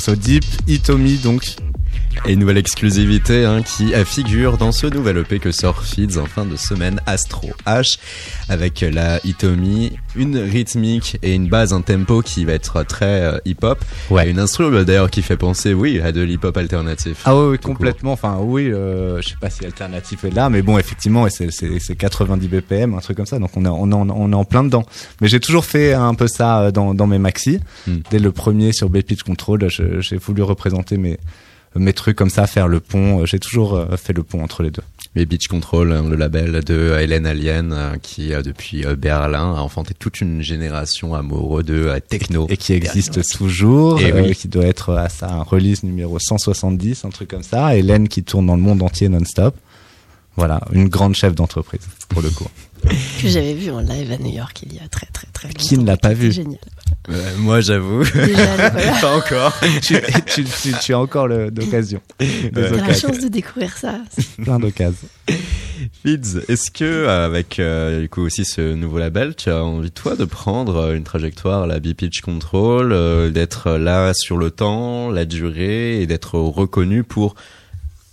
[0.00, 1.56] Morceau Deep, Itomi donc.
[2.24, 6.46] Et nouvelle exclusivité hein, qui figure dans ce nouvel EP que sort Feeds en fin
[6.46, 7.98] de semaine, Astro H,
[8.50, 13.38] avec la Itomi, une rythmique et une base, un tempo qui va être très euh,
[13.46, 13.82] hip-hop.
[14.10, 14.26] Ouais.
[14.26, 17.22] Et une instru bah, d'ailleurs qui fait penser, oui, à de l'hip-hop alternatif.
[17.24, 18.12] Ah oui, oui complètement.
[18.12, 21.78] Enfin, oui, euh, je sais pas si alternatif est là, mais bon, effectivement, c'est, c'est,
[21.78, 23.38] c'est 90 BPM, un truc comme ça.
[23.38, 24.84] Donc on est, on en- on est en plein dedans.
[25.20, 27.60] Mais j'ai toujours fait un peu ça euh, dans, dans mes maxi.
[27.86, 27.98] Hmm.
[28.10, 31.18] Dès le premier sur B-Pitch Control, j'ai voulu représenter mes,
[31.76, 33.24] mes trucs comme ça, faire le pont.
[33.26, 34.82] J'ai toujours euh, fait le pont entre les deux.
[35.16, 39.60] Mais Beach Control, hein, le label de Hélène Alien, euh, qui depuis euh, Berlin a
[39.60, 42.46] enfanté toute une génération amoureux de euh, techno.
[42.48, 44.36] Et qui existe toujours, Et euh, oui.
[44.36, 47.76] qui doit être à ça un release numéro 170, un truc comme ça.
[47.76, 49.56] Hélène qui tourne dans le monde entier non-stop.
[50.36, 52.46] Voilà, une grande chef d'entreprise, pour le coup.
[53.22, 55.60] que j'avais vu en live à New York il y a très très très longtemps.
[55.60, 56.58] Qui ne l'a pas vu Génial.
[57.08, 58.04] Euh, moi, j'avoue,
[59.00, 59.58] pas encore.
[59.82, 62.00] tu, tu, tu, tu as encore le- d'occasion.
[62.18, 64.00] T'as la chance de découvrir ça.
[64.42, 65.08] Plein d'occasions.
[66.04, 69.90] Fids, est-ce que euh, avec euh, du coup aussi ce nouveau label, tu as envie
[69.90, 75.10] toi de prendre euh, une trajectoire, la B-Pitch Control, euh, d'être là sur le temps,
[75.10, 77.34] la durée et d'être reconnu pour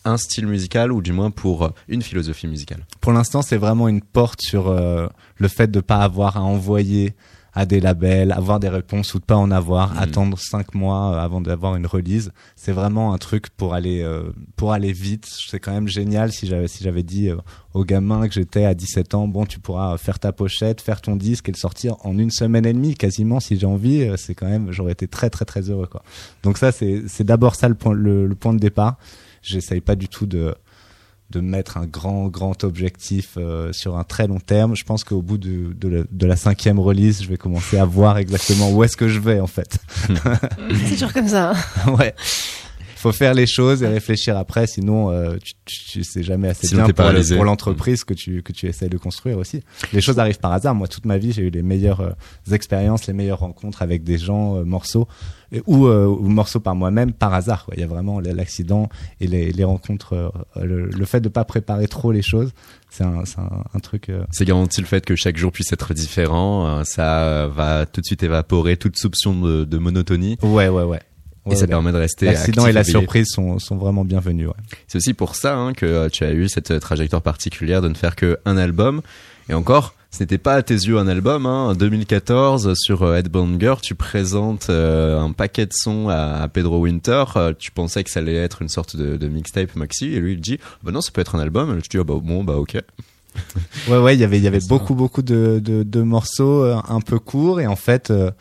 [0.08, 4.02] un style musical ou du moins pour une philosophie musicale Pour l'instant, c'est vraiment une
[4.02, 7.14] porte sur euh, le fait de pas avoir à envoyer
[7.54, 9.98] à des labels, avoir des réponses ou de pas en avoir, Mhm.
[10.00, 12.32] attendre cinq mois euh, avant d'avoir une release.
[12.56, 15.26] C'est vraiment un truc pour aller euh, pour aller vite.
[15.28, 17.38] C'est quand même génial si j'avais si j'avais dit euh,
[17.74, 21.16] aux gamins que j'étais à 17 ans, bon, tu pourras faire ta pochette, faire ton
[21.16, 24.04] disque et le sortir en une semaine et demie quasiment si j'ai envie.
[24.04, 26.04] euh, C'est quand même, j'aurais été très très très heureux quoi.
[26.44, 28.98] Donc ça c'est c'est d'abord ça le point le, le point de départ.
[29.48, 30.56] J'essaye pas du tout de
[31.30, 34.78] de mettre un grand grand objectif euh, sur un très long terme.
[34.78, 37.84] Je pense qu'au bout de, de, la, de la cinquième release, je vais commencer à
[37.84, 39.78] voir exactement où est-ce que je vais en fait.
[40.08, 41.52] C'est toujours comme ça.
[41.52, 41.92] hein.
[42.00, 42.16] ouais.
[43.12, 46.86] Faut faire les choses et réfléchir après, sinon euh, tu, tu, sais jamais assez Sinon,
[46.86, 49.62] bien pour, le- pour l'entreprise que tu que tu essaies de construire aussi.
[49.94, 50.76] Les choses arrivent par hasard.
[50.76, 52.12] Moi, toute ma vie, j'ai eu les meilleures euh,
[52.54, 55.08] expériences, les meilleures rencontres avec des gens, euh, morceaux
[55.52, 57.66] et- ou, euh, ou morceaux par moi-même par hasard.
[57.66, 57.74] Quoi.
[57.78, 58.90] Il y a vraiment l'accident
[59.22, 62.52] et les, les rencontres, le, le fait de pas préparer trop les choses,
[62.90, 64.10] c'est un, c'est un, un truc.
[64.10, 66.68] euh, C'est garanti le fait que chaque jour puisse être différent.
[66.68, 71.00] euh, Ça va tout de suite évaporer toute soupçon de, de monotonie Ouais, ouais, ouais.
[71.52, 74.48] Et ça permet de rester L'accident et la surprise sont, sont vraiment bienvenus.
[74.48, 74.54] Ouais.
[74.88, 77.90] C'est aussi pour ça hein, que euh, tu as eu cette euh, trajectoire particulière de
[77.90, 79.02] ne faire que un album.
[79.50, 81.46] Et encore, ce n'était pas à tes yeux un album.
[81.46, 81.70] Hein.
[81.70, 86.80] En 2014, sur euh, Headbanger, tu présentes euh, un paquet de sons à, à Pedro
[86.80, 87.26] Winter.
[87.36, 90.34] Euh, tu pensais que ça allait être une sorte de, de mixtape maxi, et lui
[90.34, 91.78] il dit bah non, ça peut être un album.
[91.78, 92.78] Et je dis ah bah bon bah ok.
[93.88, 96.78] Ouais, ouais, il y avait, il y avait beaucoup, beaucoup de, de, de morceaux euh,
[96.88, 98.32] un peu courts et en fait, euh,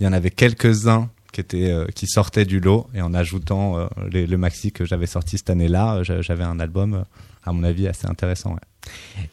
[0.00, 1.10] il y en avait quelques-uns
[1.46, 5.06] qui euh, qui sortaient du lot et en ajoutant euh, les, le maxi que j'avais
[5.06, 7.04] sorti cette année-là, euh, j'a- j'avais un album,
[7.44, 8.54] à mon avis, assez intéressant.
[8.54, 8.60] Ouais.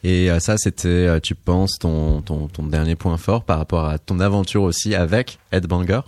[0.04, 4.20] Et ça, c'était, tu penses, ton, ton, ton dernier point fort par rapport à ton
[4.20, 6.00] aventure aussi avec Headbanger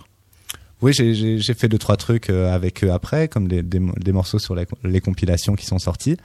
[0.81, 4.53] Oui, j'ai- fait deux trois trucs avec eux après, comme des, des, des morceaux sur
[4.55, 6.17] la- les compilations qui sont sortis.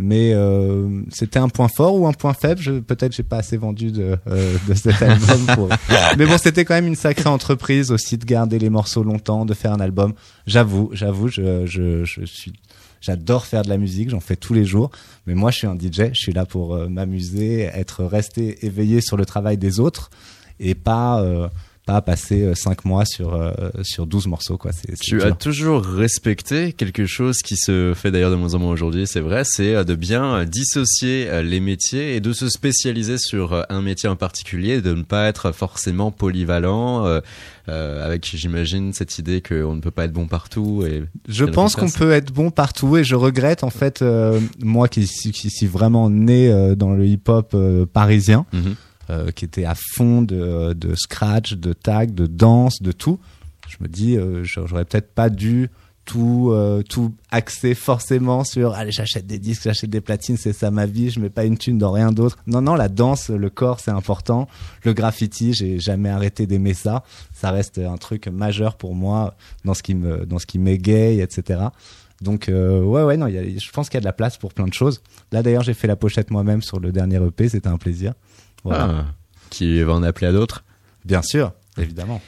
[0.00, 2.60] Mais euh, c'était un point fort ou un point faible?
[2.60, 5.46] Je- Peut-être j'ai pas assez vendu de, euh, de cet album.
[5.56, 5.68] Pour...
[6.18, 9.54] Mais bon, c'était quand même une sacrée entreprise aussi de garder les morceaux longtemps, de
[9.54, 10.12] faire un album.
[10.46, 12.52] J'avoue, j'avoue, je, je, je suis,
[13.00, 14.92] j'adore faire de la musique, j'en fais tous les jours.
[15.26, 16.12] Mais moi, je suis un DJ.
[16.12, 20.10] Je suis là pour euh, m'amuser, être resté éveillé sur le travail des autres
[20.60, 21.48] et pas euh,
[21.88, 23.50] pas passer euh, cinq mois sur euh,
[23.82, 24.72] sur 12 morceaux quoi.
[25.00, 25.24] Tu dur.
[25.24, 29.20] as toujours respecté quelque chose qui se fait d'ailleurs de moins en moins aujourd'hui, c'est
[29.20, 34.08] vrai, c'est euh, de bien dissocier les métiers et de se spécialiser sur un métier
[34.08, 37.20] en particulier, de ne pas être forcément polyvalent, euh,
[37.70, 40.84] euh, avec j'imagine cette idée qu'on ne peut pas être bon partout.
[40.86, 44.88] Et Je pense qu'on peut être bon partout et je regrette en fait euh, moi
[44.88, 48.74] qui, suis- qui suis vraiment né euh, dans le hip-hop euh, parisien, Mhm.
[49.10, 53.18] Euh, qui était à fond de, scratch, de tag, de danse, de tout.
[53.68, 55.68] Je me dis euh, j'aurais peut-être pas dû
[56.06, 60.70] tout euh, tout axer forcément sur allez j'achète des disques, j'achète des platines, c'est ça
[60.70, 62.38] ma vie, je mets pas une thune dans rien d'autre.
[62.46, 64.48] Non non, la danse, le corps c'est important.
[64.84, 67.04] Le graffiti, j'ai jamais arrêté d'aimer ça.
[67.34, 69.34] Ça reste un truc majeur pour moi
[69.66, 71.60] dans ce qui me dans ce qui m'égaye, etc.
[72.22, 74.38] Donc euh, ouais ouais non, y a- je pense qu'il y a de la place
[74.38, 75.02] pour plein de choses.
[75.30, 78.14] Là d'ailleurs j'ai fait la pochette moi-même sur le dernier EP, c'était un plaisir.
[78.64, 78.84] Voilà.
[78.90, 79.04] Ah,
[79.50, 80.64] qui va en appeler à d'autres.
[81.04, 82.20] Bien sûr, évidemment.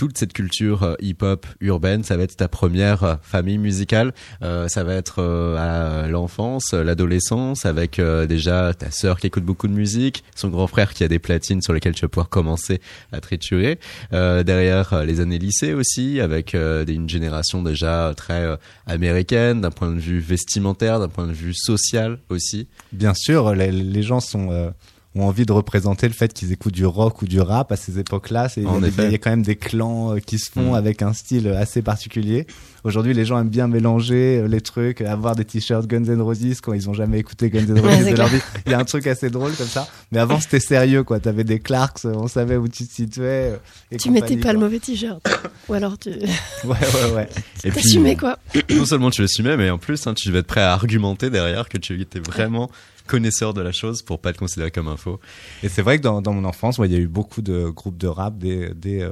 [0.00, 4.14] toute cette culture euh, hip-hop urbaine, ça va être ta première euh, famille musicale.
[4.40, 5.22] Euh, ça va être
[5.58, 10.94] à l'enfance, l'adolescence, avec déjà ta sœur qui écoute beaucoup de musique, son grand frère
[10.94, 12.80] qui a des platines sur lesquelles tu vas pouvoir commencer
[13.12, 13.78] à triturer.
[14.10, 20.20] derrière les années lycée aussi, avec une génération déjà très américaine d'un point de vue
[20.20, 22.68] vestimentaire, d'un point de vue social aussi.
[22.92, 24.72] Bien sûr, les, les gens sont
[25.16, 27.98] ont envie de représenter le fait qu'ils écoutent du rock ou du rap à ces
[27.98, 28.48] époques-là.
[28.56, 30.74] Il y, a quand même des clans euh, qui se font mm.
[30.74, 32.46] avec un style assez particulier.
[32.84, 36.60] Aujourd'hui, les gens aiment bien mélanger euh, les trucs, avoir des t-shirts Guns N' Roses
[36.62, 38.40] quand ils ont jamais écouté Guns N' Roses de leur vie.
[38.66, 39.88] Il y a un truc assez drôle comme ça.
[40.12, 41.18] Mais avant, c'était sérieux, quoi.
[41.18, 43.58] T'avais des Clarks, on savait où tu te situais.
[43.90, 45.20] Et tu mettais pas le mauvais t-shirt.
[45.68, 46.10] Ou alors tu.
[46.64, 47.28] ouais, ouais, ouais.
[47.64, 48.38] Et puis, quoi.
[48.70, 51.68] Non seulement tu l'assumais, mais en plus, hein, tu devais être prêt à argumenter derrière
[51.68, 52.70] que tu étais vraiment
[53.10, 55.18] connaisseur de la chose pour pas être considéré comme un faux.
[55.64, 58.06] Et c'est vrai que dans, mon enfance, il y a eu beaucoup de groupes de
[58.06, 59.10] rap dès, euh,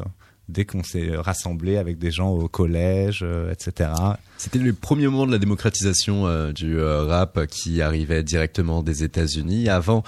[0.49, 3.91] dès qu'on s'est rassemblé avec des gens au collège, euh, etc.
[4.37, 9.69] C'était le premier moment de la démocratisation euh, du rap qui arrivait directement des États-Unis,
[9.69, 10.03] avant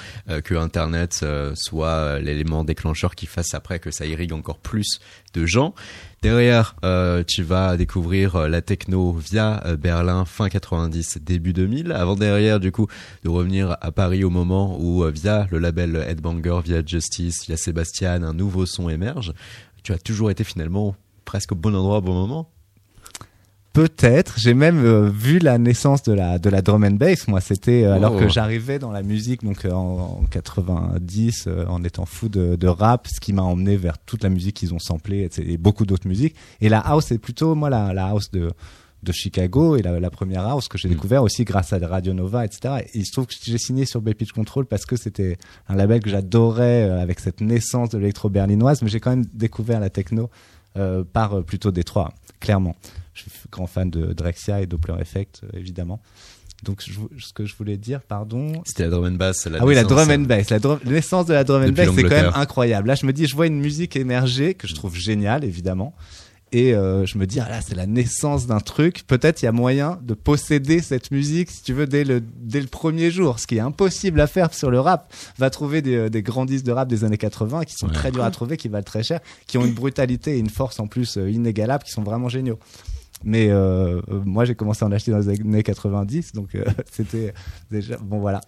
[0.45, 1.25] que Internet
[1.55, 5.01] soit l'élément déclencheur qui fasse après que ça irrigue encore plus
[5.35, 5.75] de gens.
[6.23, 11.93] Derrière, euh, tu vas découvrir euh, la techno via euh, Berlin fin 90, début 2000.
[11.93, 12.89] Avant derrière, du coup,
[13.25, 18.23] de revenir à Paris au moment où, via le label Headbanger, via Justice, via Sébastien,
[18.23, 19.33] un nouveau son émerge.
[19.83, 22.51] Tu as toujours été finalement presque au bon endroit au bon moment.
[23.73, 24.35] Peut-être.
[24.37, 27.29] J'ai même euh, vu la naissance de la de la drum and bass.
[27.29, 32.05] Moi, c'était euh, alors que j'arrivais dans la musique, donc euh, en, 90, en étant
[32.05, 35.29] fou de, de rap, ce qui m'a emmené vers toute la musique qu'ils ont samplé
[35.39, 36.35] et, beaucoup d'autres musiques.
[36.61, 38.51] Et la house, c'est plutôt moi la, la house de
[39.03, 40.93] de Chicago et la, la première house que j'ai mm.
[40.93, 42.85] découvert aussi grâce à Radio Nova, etc.
[42.85, 45.39] Et il se trouve que j'ai signé sur Bay Pitch Control parce que c'était
[45.69, 49.81] un label que j'adorais avec cette naissance de l'électro berlinoise, mais j'ai quand même découvert
[49.81, 50.31] la techno
[51.13, 52.77] par plutôt Détroit, clairement.
[53.15, 56.01] Je suis grand fan de Drexia et Doppler Effect, euh, évidemment.
[56.63, 58.53] Donc, ce que je voulais dire, pardon.
[58.67, 59.47] C'était la drum and bass.
[59.47, 60.51] La ah oui, la drum and bass.
[60.51, 62.89] La naissance de la drum and bass, c'est quand même incroyable.
[62.89, 65.95] Là, je me dis, je vois une musique émerger que je trouve géniale, évidemment.
[66.53, 69.05] Et euh, je me dis, ah là, c'est la naissance d'un truc.
[69.07, 72.61] Peut-être il y a moyen de posséder cette musique, si tu veux, dès le, dès
[72.61, 73.39] le premier jour.
[73.39, 75.13] Ce qui est impossible à faire sur le rap.
[75.39, 78.11] Va trouver des, euh, des grands disques de rap des années 80 qui sont très
[78.11, 80.87] durs à trouver, qui valent très cher, qui ont une brutalité et une force en
[80.89, 82.59] plus inégalable, qui sont vraiment géniaux.
[83.23, 86.65] Mais euh, euh, moi, j'ai commencé à en acheter dans les années 90, donc euh,
[86.91, 87.35] c'était
[87.71, 88.41] déjà bon voilà.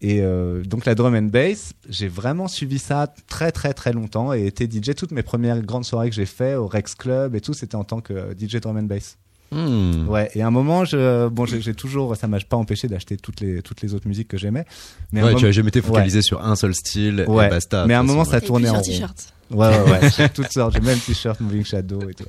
[0.00, 4.34] Et euh, donc la drum and bass, j'ai vraiment suivi ça très très très longtemps
[4.34, 4.94] et été DJ.
[4.94, 7.84] Toutes mes premières grandes soirées que j'ai fait au Rex Club et tout, c'était en
[7.84, 9.16] tant que DJ drum and bass.
[9.50, 10.08] Hmm.
[10.08, 13.40] Ouais, et à un moment, je, bon, j'ai toujours, ça m'a pas empêché d'acheter toutes
[13.40, 14.64] les toutes les autres musiques que j'aimais.
[15.12, 17.46] Mais ouais, tu as jamais été focalisé sur un seul style ouais.
[17.46, 17.86] et basta.
[17.86, 19.06] Mais à un moment, ça tournait en rond.
[19.50, 20.10] Ouais, ouais, ouais.
[20.16, 20.74] j'ai toutes sortes.
[20.74, 22.24] J'ai même t-shirt Moving Shadow et tout.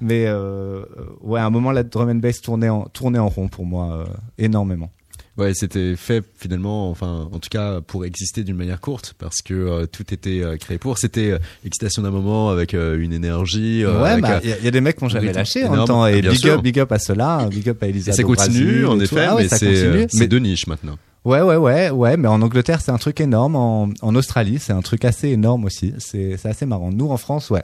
[0.00, 0.84] Mais euh,
[1.20, 3.92] ouais, à un moment, la drum and bass tournait en tournait en rond pour moi
[3.92, 4.04] euh,
[4.36, 4.90] énormément.
[5.38, 9.54] Ouais, c'était fait finalement, enfin, en tout cas, pour exister d'une manière courte, parce que
[9.54, 10.98] euh, tout était euh, créé pour.
[10.98, 13.86] C'était euh, l'excitation d'un moment avec une énergie.
[13.86, 16.06] ouais, il bah, y, a des mecs qui n'ont jamais lâché en temps.
[16.08, 18.10] Et big up, big up à cela, big up à Elisa.
[18.10, 20.98] Et ça continue, en effet, ah mais c'est mais de niche maintenant.
[21.24, 23.54] Ouais, ouais, ouais, ouais, mais en Angleterre, c'est un truc énorme.
[23.54, 25.94] En, en Australie, c'est un truc assez énorme aussi.
[25.98, 26.90] C'est assez marrant.
[26.90, 27.62] Nous, en France, ouais.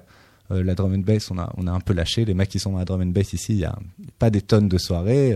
[0.50, 2.24] la drum and bass, on a, on a un peu lâché.
[2.24, 3.76] Les mecs qui sont dans la drum and bass ici, il y a
[4.20, 5.34] pas des tonnes de soirées.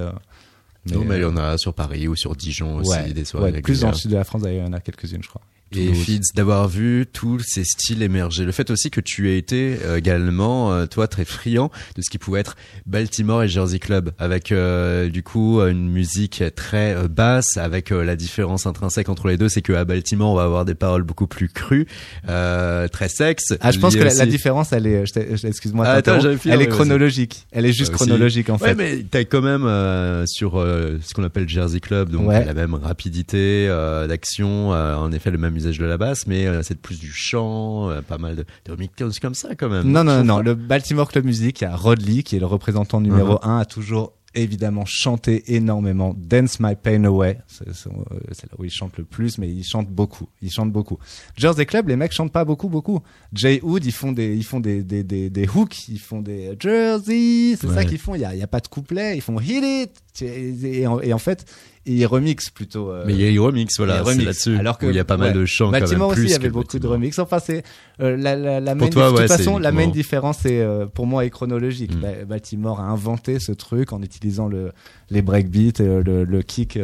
[0.90, 3.52] Mais non, mais il y en a sur Paris ou sur Dijon aussi, des soirées.
[3.52, 5.28] Ouais, plus dans le sud de la France, d'ailleurs, il y en a quelques-unes, je
[5.28, 5.42] crois
[5.76, 8.44] et Fids d'avoir vu tous ces styles émerger.
[8.44, 12.10] Le fait aussi que tu aies été euh, également, euh, toi, très friand de ce
[12.10, 12.56] qui pouvait être
[12.86, 18.66] Baltimore et Jersey Club, avec euh, du coup une musique très basse, avec la différence
[18.66, 21.48] intrinsèque entre les deux, c'est que à Baltimore on va avoir des paroles beaucoup plus
[21.48, 21.86] crues,
[22.26, 23.54] très sexes.
[23.60, 25.04] Ah, je pense que la, différence, elle est,
[25.44, 26.00] excuse-moi, ah,
[26.46, 27.46] elle est chronologique.
[27.52, 28.68] Elle est juste chronologique en fait.
[28.68, 33.68] Ouais, mais t'as quand même sur ce qu'on appelle Jersey Club, donc la même rapidité
[34.08, 37.90] d'action, en effet le même usage de la basse, mais euh, c'est plus du chant,
[37.90, 39.86] euh, pas mal de, de comme ça quand même.
[39.90, 42.46] Non, non, non, Le Baltimore Club Music, il y a Rod Lee, qui est le
[42.46, 43.48] représentant numéro uh-huh.
[43.48, 46.14] un, a toujours évidemment chanté énormément.
[46.16, 50.28] Dance My Pain Away, c'est là où il chante le plus, mais il chante beaucoup.
[50.42, 50.98] Il chante beaucoup.
[51.36, 53.00] Jersey Club, les mecs chantent pas beaucoup, beaucoup.
[53.32, 56.56] Jay Hood, ils font des, ils font des, des, des, des hooks, ils font des
[56.60, 58.14] Jersey, c'est ça qu'ils font.
[58.14, 60.22] Il y a, y a pas de couplet, ils font Hit It.
[60.22, 61.44] Et, et en fait,
[61.86, 62.90] il remix plutôt.
[62.90, 64.56] Euh, mais il y a eu remix, voilà, c'est là-dessus.
[64.56, 66.50] Alors que il y a pas mal de chants quand même aussi, il y avait
[66.50, 67.18] beaucoup de remix.
[67.18, 67.62] Enfin, c'est
[68.00, 71.24] euh, la, la, la main, de toute façon, la main différence, c'est euh, pour moi
[71.24, 71.94] est chronologique.
[71.94, 72.24] Mm.
[72.26, 74.72] Baltimore a inventé ce truc en utilisant le
[75.10, 76.78] les breakbeats, le, le kick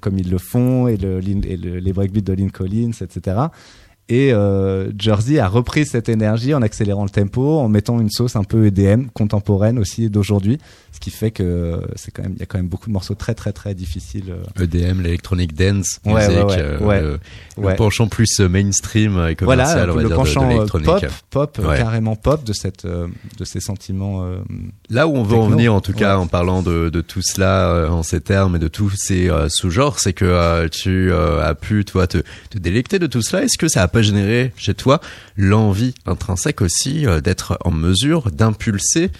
[0.00, 3.36] comme ils le font et, le, et le, les breakbeats de Lynn Collins, etc.
[4.10, 8.36] Et euh, Jersey a repris cette énergie en accélérant le tempo, en mettant une sauce
[8.36, 10.58] un peu EDM contemporaine aussi d'aujourd'hui,
[10.92, 13.14] ce qui fait que c'est quand même il y a quand même beaucoup de morceaux
[13.14, 14.34] très très très difficiles.
[14.60, 17.16] EDM, l'électronic dance, Ouais, music, ouais, ouais, euh,
[17.56, 20.50] le, penchant plus euh, mainstream et commercial, Voilà, on va le dire, de- de, penchant
[20.50, 21.06] euh, pop,
[21.56, 23.06] pop, euh, carrément pop de cette euh,
[23.38, 24.22] de ces sentiments.
[24.24, 24.36] euh,
[24.90, 27.70] Là où on veut en venir, en tout cas, en parlant de, de tout cela
[27.70, 31.42] euh, en ces termes et de tous ces euh, sous-genres, c'est que euh, tu euh,
[31.42, 32.18] as pu, toi, te,
[32.50, 33.44] te délecter de tout cela.
[33.44, 35.00] Est-ce que ça a pas généré chez toi
[35.36, 39.10] l'envie intrinsèque aussi euh, d'être en mesure d'impulser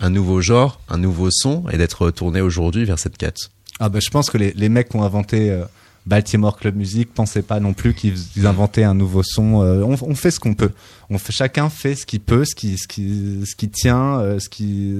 [0.00, 4.00] un nouveau genre, un nouveau son et d'être tourné aujourd'hui vers cette quête Ah ben
[4.00, 5.64] je pense que les, mecs qui ont inventé euh,
[6.06, 9.62] Baltimore Club Music pensaient pas non plus qu'ils ils inventaient un nouveau son.
[9.62, 10.72] Euh, on, fait ce qu'on peut.
[11.08, 14.48] On fait, chacun fait ce qu'il peut, ce qui, ce qui, ce qui tient, ce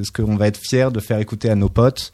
[0.04, 2.12] ce qu'on va être fier de faire écouter à nos potes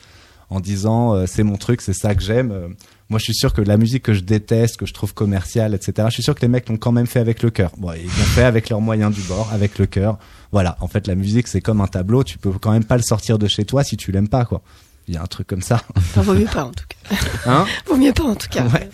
[0.49, 2.75] en disant c'est mon truc, c'est ça que j'aime.
[3.13, 6.09] Moi, je suis sûr que la musique que je déteste, que je trouve commerciale, etc.
[6.09, 7.71] Je suis sûr que les mecs l'ont quand même fait avec le cœur.
[7.77, 10.17] Bon, ils l'ont fait avec leurs moyens du bord, avec le cœur.
[10.51, 10.79] Voilà.
[10.81, 12.25] En fait, la musique, c'est comme un tableau.
[12.25, 14.63] Tu peux quand même pas le sortir de chez toi si tu l'aimes pas, quoi.
[15.09, 15.83] Il y a un truc comme ça.
[15.95, 17.17] Enfin, vaut mieux pas en tout cas.
[17.45, 17.67] Hein?
[17.87, 18.65] Vaut mieux pas en tout cas.
[18.65, 18.89] Ouais.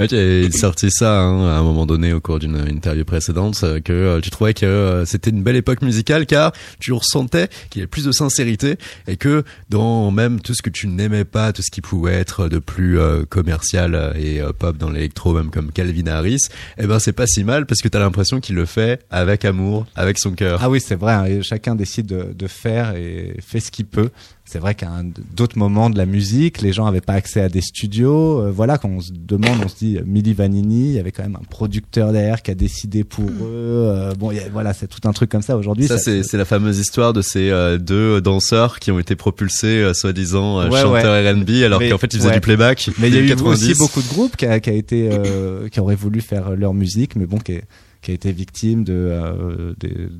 [0.00, 3.60] Ouais, tu as sorti ça hein, à un moment donné au cours d'une interview précédente
[3.62, 7.48] euh, que euh, tu trouvais que euh, c'était une belle époque musicale car tu ressentais
[7.70, 8.76] qu'il y avait plus de sincérité
[9.06, 12.48] et que dans même tout ce que tu n'aimais pas, tout ce qui pouvait être
[12.48, 16.46] de plus commercial et pop dans l'électro, même comme Calvin Harris,
[16.78, 19.44] eh ben c'est pas si mal parce que tu as l'impression qu'il le fait avec
[19.44, 20.60] amour, avec son cœur.
[20.62, 21.12] Ah oui, c'est vrai.
[21.12, 24.10] hein, chacun décide de, faire et fait ce qu'il peut.
[24.44, 24.90] C'est vrai qu'à
[25.34, 28.50] d'autres moments de la musique, les gens n'avaient pas accès à des studios.
[28.52, 31.22] Voilà, quand on se demande, on se dit euh, Milli Vanilli, il y avait quand
[31.22, 33.32] même un producteur derrière qui a décidé pour eux.
[33.42, 35.86] Euh, bon, il y a- voilà, c'est tout un truc comme ça aujourd'hui.
[35.86, 39.80] Ça, c'est, c'est la fameuse histoire de ces euh, deux danseurs qui ont été propulsés,
[39.82, 42.34] euh, soi-disant, euh, Ouais, chanteurs R&B, alors qu'en fait ils faisaient ouais.
[42.34, 42.90] du playback.
[42.98, 43.70] Mais il y a eu 90.
[43.70, 46.74] aussi beaucoup de groupes qui a, qui a été, euh, qui auraient voulu faire leur
[46.74, 47.58] musique, mais bon, qui,
[48.02, 50.10] qui a été victime de, euh, des- de-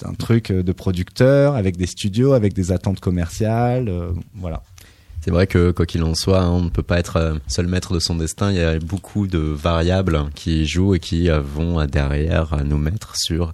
[0.00, 4.62] d'un truc de producteur avec des studios, avec des attentes commerciales, euh, voilà.
[5.20, 7.66] C'est vrai que quoi qu'il en soit, hein, on ne peut pas être euh, seul
[7.66, 8.50] maître de son destin.
[8.50, 12.78] Il y a beaucoup de variables qui jouent et qui euh, vont euh, derrière nous
[12.78, 13.52] mettre sur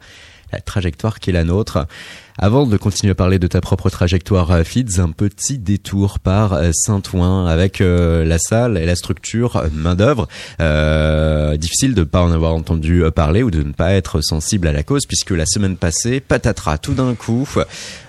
[0.52, 1.86] la trajectoire qui est la nôtre.
[2.36, 7.46] Avant de continuer à parler de ta propre trajectoire Fids, un petit détour par Saint-Ouen
[7.46, 10.26] avec la salle et la structure euh, main d'œuvre.
[10.60, 14.66] Euh, difficile de ne pas en avoir entendu parler ou de ne pas être sensible
[14.66, 17.48] à la cause puisque la semaine passée, patatras, tout d'un coup,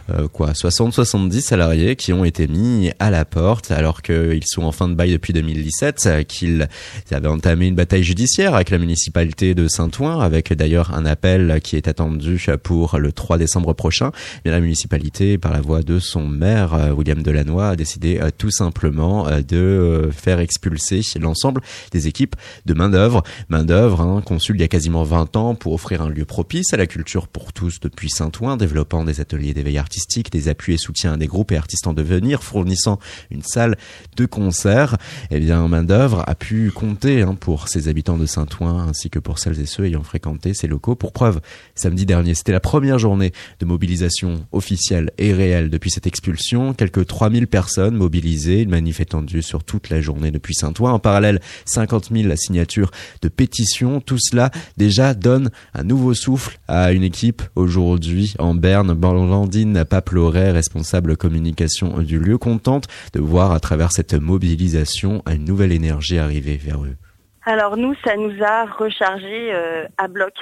[0.10, 4.72] euh, quoi, 60-70 salariés qui ont été mis à la porte alors qu'ils sont en
[4.72, 6.68] fin de bail depuis 2017, euh, qu'ils
[7.12, 11.76] avaient entamé une bataille judiciaire avec la municipalité de Saint-Ouen, avec d'ailleurs un appel qui
[11.76, 14.12] est attendu pour le 3 décembre prochain.
[14.44, 18.52] Mais la municipalité, par la voix de son maire, euh, William Delannoy, a décidé tout
[18.52, 22.36] simplement de faire expulser l'ensemble des équipes
[22.66, 23.24] de main-d'œuvre.
[23.50, 26.78] Main-d'œuvre hein, conçue il y a quasiment 20 ans pour offrir un lieu propice à
[26.78, 29.95] la culture pour tous depuis Saint-Ouen, développant des ateliers d'éveil artistique,
[30.32, 33.00] des appuis et soutiens à des groupes et artistes en devenir, fournissant
[33.32, 33.78] une salle
[34.16, 34.98] de concert.
[35.32, 39.40] Eh bien, main-d'œuvre a pu compter hein, pour ses habitants de Saint-Ouen ainsi que pour
[39.40, 40.96] celles et ceux ayant fréquenté ces locaux.
[40.96, 41.42] Pour preuve,
[41.76, 46.74] samedi dernier, c'était la première journée de mobilisation officielle et réelle depuis cette expulsion.
[46.74, 50.92] Quelques 3000 personnes mobilisées, une manif étendue sur toute la journée depuis Saint-Ouen.
[50.92, 52.92] En parallèle, 50 000 signatures
[53.22, 54.02] de pétitions.
[54.02, 58.94] Tout cela déjà donne un nouveau souffle à une équipe aujourd'hui en Berne.
[58.94, 65.72] Blandine Paploret, responsable communication du lieu, contente de voir à travers cette mobilisation une nouvelle
[65.72, 66.96] énergie arriver vers eux.
[67.44, 70.34] Alors nous, ça nous a rechargé euh, à bloc.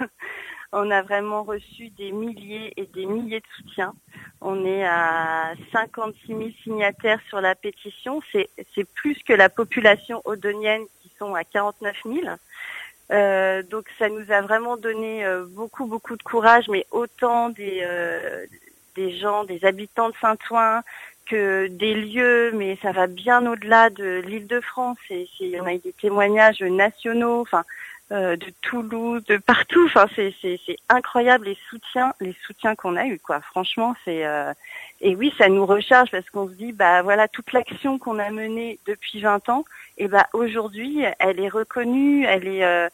[0.72, 3.92] On a vraiment reçu des milliers et des milliers de soutiens.
[4.40, 8.22] On est à 56 000 signataires sur la pétition.
[8.32, 12.20] C'est plus que la population odonienne qui sont à 49 000.
[13.10, 17.84] Euh, donc ça nous a vraiment donné euh, beaucoup beaucoup de courage, mais autant des
[18.96, 20.82] des gens, des habitants de Saint-Ouen
[21.26, 24.98] que des lieux, mais ça va bien au-delà de l'Île-de-France.
[25.10, 27.64] Et c'est- on a eu des témoignages nationaux, enfin
[28.10, 29.84] euh, de Toulouse, de partout.
[29.86, 30.34] Enfin c'est
[30.90, 33.40] incroyable les soutiens, les soutiens qu'on a eu quoi.
[33.40, 34.52] Franchement c'est euh,
[35.00, 38.28] et oui ça nous recharge parce qu'on se dit bah voilà toute l'action qu'on a
[38.30, 39.64] menée depuis 20 ans
[39.96, 42.88] et bah aujourd'hui elle est reconnue, elle est euh,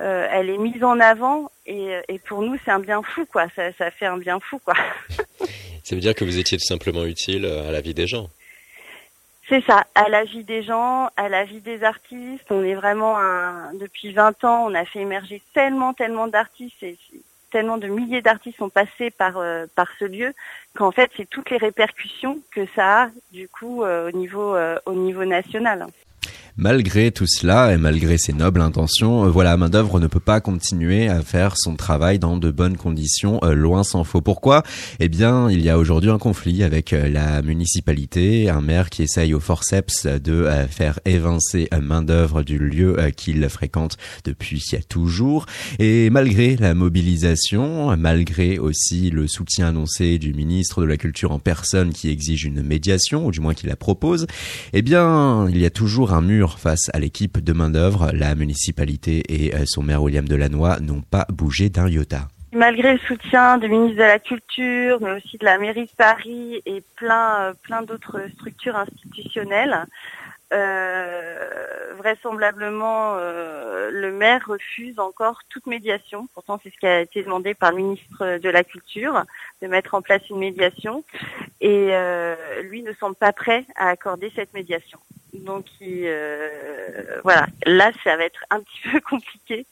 [0.00, 3.46] euh, elle est mise en avant et, et pour nous c'est un bien fou quoi.
[3.54, 4.74] Ça ça fait un bien fou quoi.
[5.84, 8.30] Ça veut dire que vous étiez tout simplement utile à la vie des gens.
[9.48, 12.46] C'est ça, à la vie des gens, à la vie des artistes.
[12.48, 16.96] On est vraiment un, depuis 20 ans, on a fait émerger tellement, tellement d'artistes et
[17.50, 20.34] tellement de milliers d'artistes sont passés par euh, par ce lieu
[20.74, 24.78] qu'en fait c'est toutes les répercussions que ça a du coup euh, au niveau euh,
[24.86, 25.86] au niveau national.
[26.56, 30.40] Malgré tout cela et malgré ses nobles intentions, euh, voilà, main d'œuvre ne peut pas
[30.40, 34.20] continuer à faire son travail dans de bonnes conditions, euh, loin s'en faut.
[34.20, 34.62] Pourquoi?
[35.00, 39.02] Eh bien, il y a aujourd'hui un conflit avec euh, la municipalité, un maire qui
[39.02, 45.46] essaye au forceps de faire évincer main d'œuvre du lieu qu'il fréquente depuis toujours.
[45.80, 51.40] Et malgré la mobilisation, malgré aussi le soutien annoncé du ministre de la Culture en
[51.40, 54.28] personne qui exige une médiation, ou du moins qui la propose,
[54.72, 58.10] eh bien, il y a toujours un mur face à l'équipe de main-d'œuvre.
[58.12, 62.28] La municipalité et euh, son maire William Delannoy n'ont pas bougé d'un iota.
[62.52, 66.62] Malgré le soutien du ministre de la Culture, mais aussi de la mairie de Paris
[66.66, 69.86] et plein, euh, plein d'autres structures institutionnelles,
[70.52, 76.28] euh, vraisemblablement, le maire refuse encore toute médiation.
[76.34, 79.24] Pourtant, c'est ce qui a été demandé par le ministre de la Culture,
[79.62, 81.04] de mettre en place une médiation.
[81.60, 81.92] Et
[82.62, 84.98] lui ne semble pas prêt à accorder cette médiation.
[85.34, 89.66] Donc euh, voilà, là ça va être un petit peu compliqué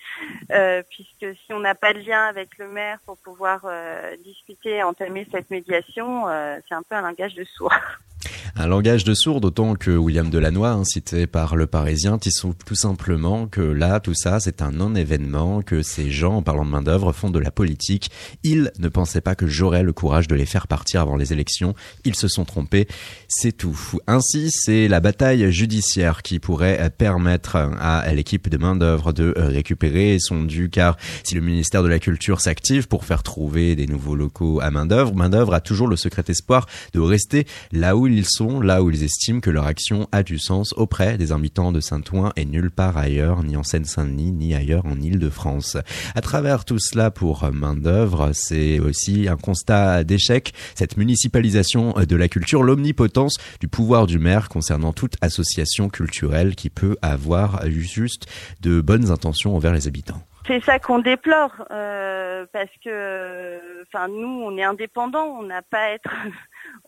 [0.51, 4.83] euh, puisque si on n'a pas de lien avec le maire pour pouvoir euh, discuter,
[4.83, 6.27] entamer cette médiation,
[6.69, 7.73] c'est un peu un langage de sourd.
[8.57, 12.31] Un langage de sourd, d'autant que William Delannoy, hein, cité par le Parisien, dit
[12.67, 16.71] tout simplement que là, tout ça, c'est un non-événement, que ces gens, en parlant de
[16.71, 18.11] main-d'œuvre, font de la politique.
[18.43, 21.75] Ils ne pensaient pas que j'aurais le courage de les faire partir avant les élections.
[22.05, 22.89] Ils se sont trompés.
[23.29, 23.79] C'est tout.
[24.07, 30.45] Ainsi, c'est la bataille judiciaire qui pourrait permettre à l'équipe de main-d'œuvre de récupérer son
[30.45, 34.61] dû, car si le ministère de la Culture s'active pour faire trouver des nouveaux locaux
[34.61, 38.83] à main-d'œuvre, main-d'œuvre a toujours le secret espoir de rester là où ils sont là
[38.83, 42.45] où ils estiment que leur action a du sens auprès des habitants de Saint-Ouen et
[42.45, 45.77] nulle part ailleurs, ni en Seine-Saint-Denis, ni ailleurs en Île-de-France.
[46.15, 52.17] À travers tout cela pour main d'œuvre, c'est aussi un constat d'échec, cette municipalisation de
[52.17, 58.27] la culture, l'omnipotence du pouvoir du maire concernant toute association culturelle qui peut avoir juste
[58.61, 60.23] de bonnes intentions envers les habitants.
[60.47, 65.85] C'est ça qu'on déplore euh, parce que, enfin, nous, on est indépendants, on n'a pas
[65.85, 66.11] à être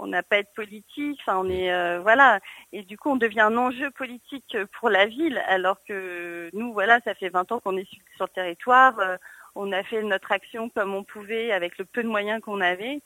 [0.05, 2.38] on n'a pas être politique, enfin on est euh, voilà,
[2.72, 7.00] et du coup on devient un enjeu politique pour la ville, alors que nous voilà,
[7.05, 9.16] ça fait 20 ans qu'on est sur, le territoire, euh,
[9.55, 13.00] on a fait notre action comme on pouvait avec le peu de moyens qu'on avait,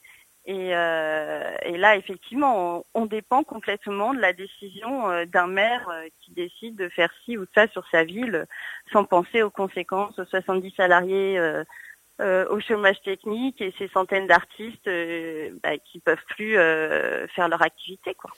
[0.45, 5.89] et, euh, et, là effectivement on, dépend complètement de la décision d'un maire
[6.21, 8.47] qui décide de faire ci ou ça sur sa ville,
[8.93, 11.63] sans penser aux conséquences aux 70 salariés euh,
[12.21, 17.63] au chômage technique et ces centaines d'artistes euh, bah, qui peuvent plus euh, faire leur
[17.63, 18.31] activité quoi.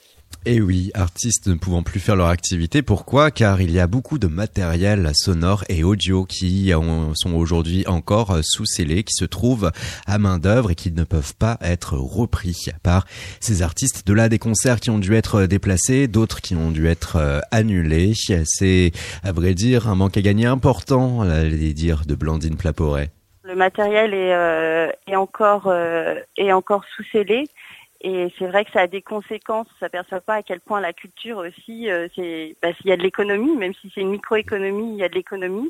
[0.45, 2.81] Et eh oui, artistes ne pouvant plus faire leur activité.
[2.81, 3.29] Pourquoi?
[3.29, 6.71] Car il y a beaucoup de matériel sonore et audio qui
[7.13, 9.71] sont aujourd'hui encore sous scellés, qui se trouvent
[10.07, 13.05] à main d'œuvre et qui ne peuvent pas être repris par
[13.39, 14.07] ces artistes.
[14.07, 18.13] De là, des concerts qui ont dû être déplacés, d'autres qui ont dû être annulés.
[18.45, 23.11] C'est, à vrai dire, un manque à gagner important, les dire de Blandine Plaporet
[23.43, 27.45] le matériel est, euh, est encore euh, est encore sous scellé
[28.01, 29.67] et c'est vrai que ça a des conséquences.
[29.75, 32.97] On s'aperçoit pas à quel point la culture aussi, euh, c'est, bah, s'il y a
[32.97, 35.69] de l'économie, même si c'est une microéconomie, il y a de l'économie.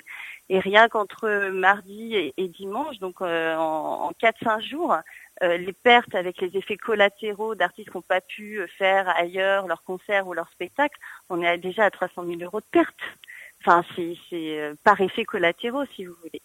[0.49, 4.95] Et rien qu'entre mardi et, dimanche, donc en, en 4-5 jours,
[5.41, 10.27] les pertes avec les effets collatéraux d'artistes qui n'ont pas pu faire ailleurs leur concert
[10.27, 10.99] ou leur spectacle,
[11.29, 12.99] on est déjà à 300 000 euros de pertes.
[13.61, 16.41] Enfin, c'est, c'est par effet collatéraux, si vous voulez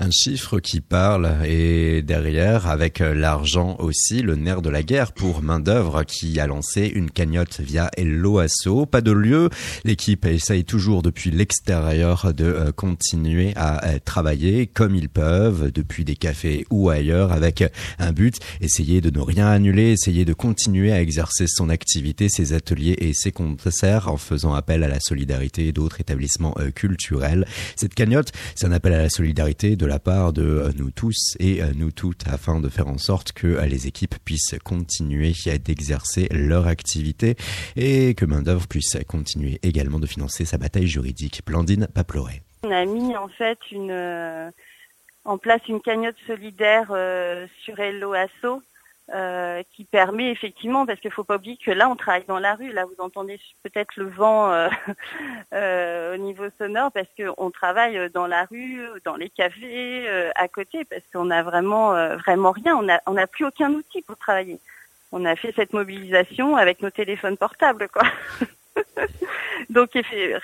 [0.00, 5.12] un chiffre qui parle et derrière avec euh, l'argent aussi le nerf de la guerre
[5.12, 8.86] pour main d'œuvre qui a lancé une cagnotte via Helloasso.
[8.86, 9.50] Pas de lieu,
[9.84, 16.04] l'équipe essaye toujours depuis l'extérieur de euh, continuer à euh, travailler comme ils peuvent depuis
[16.04, 17.62] des cafés ou ailleurs avec
[18.00, 22.52] un but essayer de ne rien annuler, essayer de continuer à exercer son activité, ses
[22.52, 27.46] ateliers et ses concerts en faisant appel à la solidarité d'autres établissements culturels.
[27.76, 31.36] Cette cagnotte, c'est un appel à la solidarité de la part de euh, nous tous
[31.38, 35.32] et euh, nous toutes afin de faire en sorte que euh, les équipes puissent continuer
[35.64, 37.36] d'exercer leur activité
[37.76, 41.42] et que main d'œuvre puisse continuer également de financer sa bataille juridique.
[41.46, 42.42] Blandine Paploret.
[42.64, 44.52] On a mis en fait une
[45.24, 46.88] en place une cagnotte solidaire
[47.64, 48.62] sur Hello Asso
[49.12, 52.54] euh, qui permet effectivement, parce qu'il faut pas oublier que là on travaille dans la
[52.54, 54.68] rue, là vous entendez peut-être le vent euh,
[55.54, 60.84] euh, au niveau sonore, parce qu'on travaille dans la rue, dans les cafés, à côté,
[60.86, 62.76] parce qu'on a vraiment vraiment rien,
[63.06, 64.58] on n'a plus aucun outil pour travailler.
[65.12, 68.04] On a fait cette mobilisation avec nos téléphones portables, quoi.
[69.70, 69.90] Donc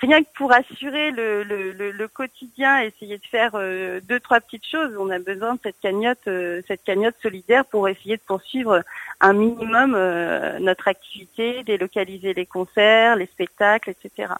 [0.01, 4.65] rien que pour assurer le, le, le, quotidien, essayer de faire euh, deux trois petites
[4.65, 8.81] choses, on a besoin de cette cagnotte, euh, cette cagnotte solidaire pour essayer de poursuivre
[9.19, 14.33] un minimum euh, notre activité, délocaliser les concerts, les spectacles, etc.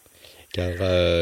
[0.54, 0.74] Car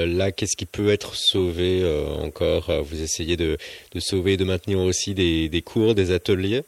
[0.07, 1.83] là, qu'est-ce qui peut être sauvé
[2.23, 3.57] encore Vous essayez de,
[3.93, 6.63] de sauver, de maintenir aussi des, des cours, des ateliers?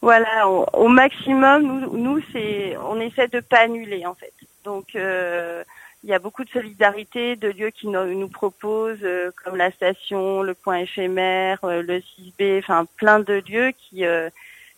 [0.00, 4.32] Voilà, au, maximum, nous, nous c'est, on essaie de pas annuler en fait.
[4.64, 5.62] Donc, euh,
[6.02, 10.42] il y a beaucoup de solidarité, de lieux qui nous, proposent, euh, comme la station,
[10.42, 14.04] le point éphémère, euh, le 6B, enfin plein de lieux qui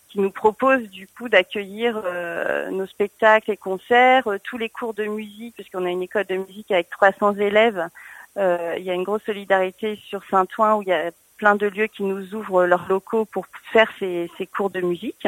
[0.09, 2.01] qui nous proposent du coup d'accueillir
[2.71, 6.71] nos spectacles et concerts, tous les cours de musique, puisqu'on a une école de musique
[6.71, 7.89] avec 300 élèves.
[8.37, 11.87] il y a une grosse solidarité sur Saint-Ouen où il y a plein de lieux
[11.87, 15.27] qui nous ouvrent leurs locaux pour faire ces, ces cours de musique.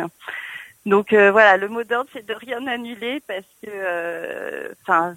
[0.90, 5.16] Donc euh, voilà, le mot d'ordre c'est de rien annuler parce que, euh, enfin,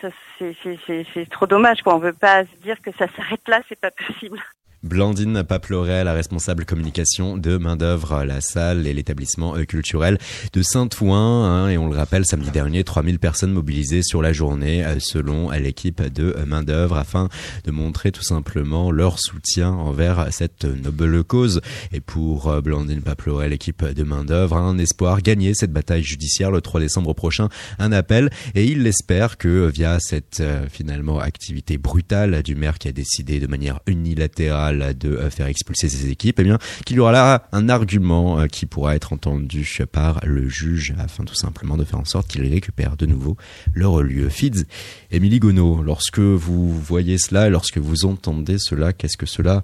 [0.00, 1.94] c'est trop dommage quoi.
[1.94, 4.40] On veut pas se dire que ça s'arrête là, c'est pas possible.
[4.84, 10.18] Blandine Paplorel, la responsable communication de main d'œuvre, la salle et l'établissement euh, culturel
[10.52, 11.44] de Saint-Ouen.
[11.44, 15.50] Hein, et on le rappelle, samedi dernier, 3000 personnes mobilisées sur la journée euh, selon
[15.50, 17.28] l'équipe de main d'œuvre afin
[17.64, 21.60] de montrer tout simplement leur soutien envers cette noble cause.
[21.90, 26.52] Et pour euh, Blandine Paplorel, l'équipe de main d'œuvre, un espoir gagner cette bataille judiciaire
[26.52, 27.48] le 3 décembre prochain.
[27.80, 32.92] Un appel et il l'espère que via cette finalement activité brutale du maire qui a
[32.92, 37.12] décidé de manière unilatérale de euh, faire expulser ses équipes, eh bien qu'il y aura
[37.12, 41.84] là un argument euh, qui pourra être entendu par le juge afin tout simplement de
[41.84, 43.36] faire en sorte qu'ils récupèrent de nouveau
[43.74, 44.28] leur lieu.
[44.28, 44.64] Fids,
[45.10, 49.62] Émilie Gonneau, lorsque vous voyez cela, lorsque vous entendez cela, qu'est-ce que cela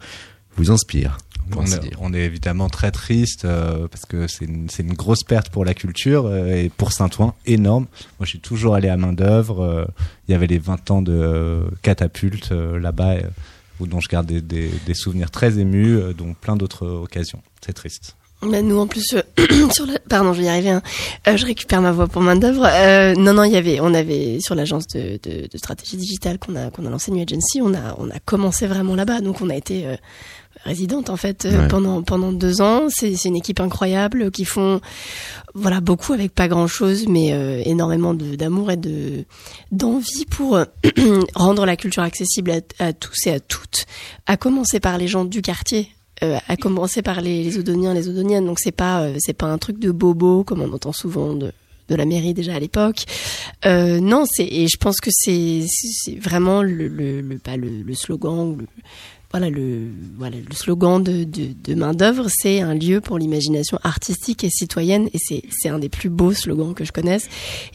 [0.57, 1.19] vous inspire
[2.01, 5.75] on est, évidemment très triste euh, parce que c'est une, une, grosse perte pour la
[5.75, 7.85] culture et pour Saint-Ouen, énorme.
[8.19, 9.87] Moi, je suis toujours allé à main d'œuvre.
[10.27, 13.17] il y avait les 20 ans de catapulte là-bas
[13.81, 17.43] dont je garde des, souvenirs très émus, euh, dont plein d'autres occasions.
[17.65, 18.17] C'est triste.
[18.43, 19.23] Bah, nous en plus euh,
[20.09, 20.83] pardon je vais y arriver hein.
[21.29, 22.69] euh, je récupère ma voix pour main d'œuvre
[23.17, 25.19] non non il y avait on avait sur l'agence de,
[25.55, 28.97] stratégie digitale qu'on a qu'on a lancé New Agency on a on a commencé vraiment
[28.97, 29.87] là-bas donc on a été
[30.65, 32.89] résidente en fait euh, pendant pendant deux ans.
[32.89, 34.81] C'est une équipe incroyable qui font
[35.55, 39.25] voilà beaucoup avec pas grand chose, mais euh, énormément d'amour et de
[39.71, 40.65] d'envie pour euh,
[41.35, 43.87] rendre la culture accessible à, tous et à toutes.
[44.27, 45.89] À commencer par les gens du quartier.
[46.23, 48.47] à commencer par les, les Odoniens, les Odoniennes.
[48.47, 51.53] Donc c'est pas c'est pas un truc de bobo comme on entend souvent de
[51.89, 53.05] de la mairie déjà à l'époque.
[53.67, 55.67] Euh, non, c'est et je pense que c'est
[56.19, 58.67] vraiment le le, le, pas le, le slogan ou le,
[59.35, 64.45] voilà le voilà le slogan de, de, main d'œuvre, c'est un lieu pour l'imagination artistique
[64.45, 67.29] et citoyenne, et c'est un des plus beaux slogans que je connaisse.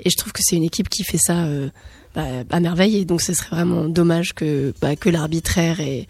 [0.05, 1.68] Et je trouve que c'est une équipe qui fait ça euh,
[2.16, 6.07] bah, à merveille, et donc ce serait vraiment dommage que bah, que l'arbitraire et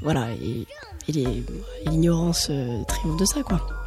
[0.00, 0.64] voilà et,
[1.08, 1.24] et
[1.90, 3.81] l'ignorance euh, triomphe de ça quoi.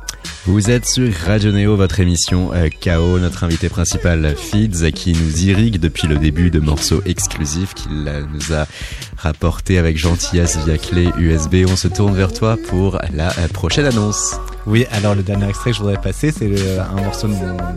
[0.46, 3.20] Vous êtes sur Radio Néo, votre émission euh, KO.
[3.20, 7.92] Notre invité principal, Fids, qui nous irrigue depuis le début de morceaux exclusifs qu'il
[8.34, 8.68] nous a
[9.18, 11.66] rapporté avec gentillesse via clé USB.
[11.68, 14.36] On se tourne vers toi pour la euh, prochaine annonce.
[14.68, 17.34] Oui, alors le dernier extrait que je voudrais passer, c'est un morceau de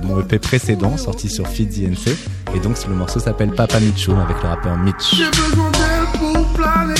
[0.07, 2.17] mon, EP précédent, sorti sur Fids INC.
[2.55, 5.15] Et donc le morceau s'appelle Papa Micho avec le rappeur Mitch.
[5.15, 6.95] J'ai besoin d'elle pour planer,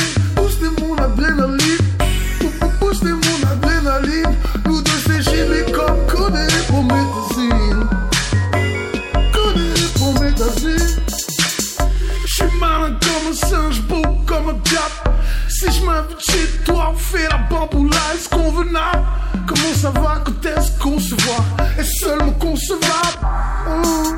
[19.47, 21.45] Comment ça va, quand est-ce qu'on se voit?
[21.79, 24.18] Est-ce seulement concevable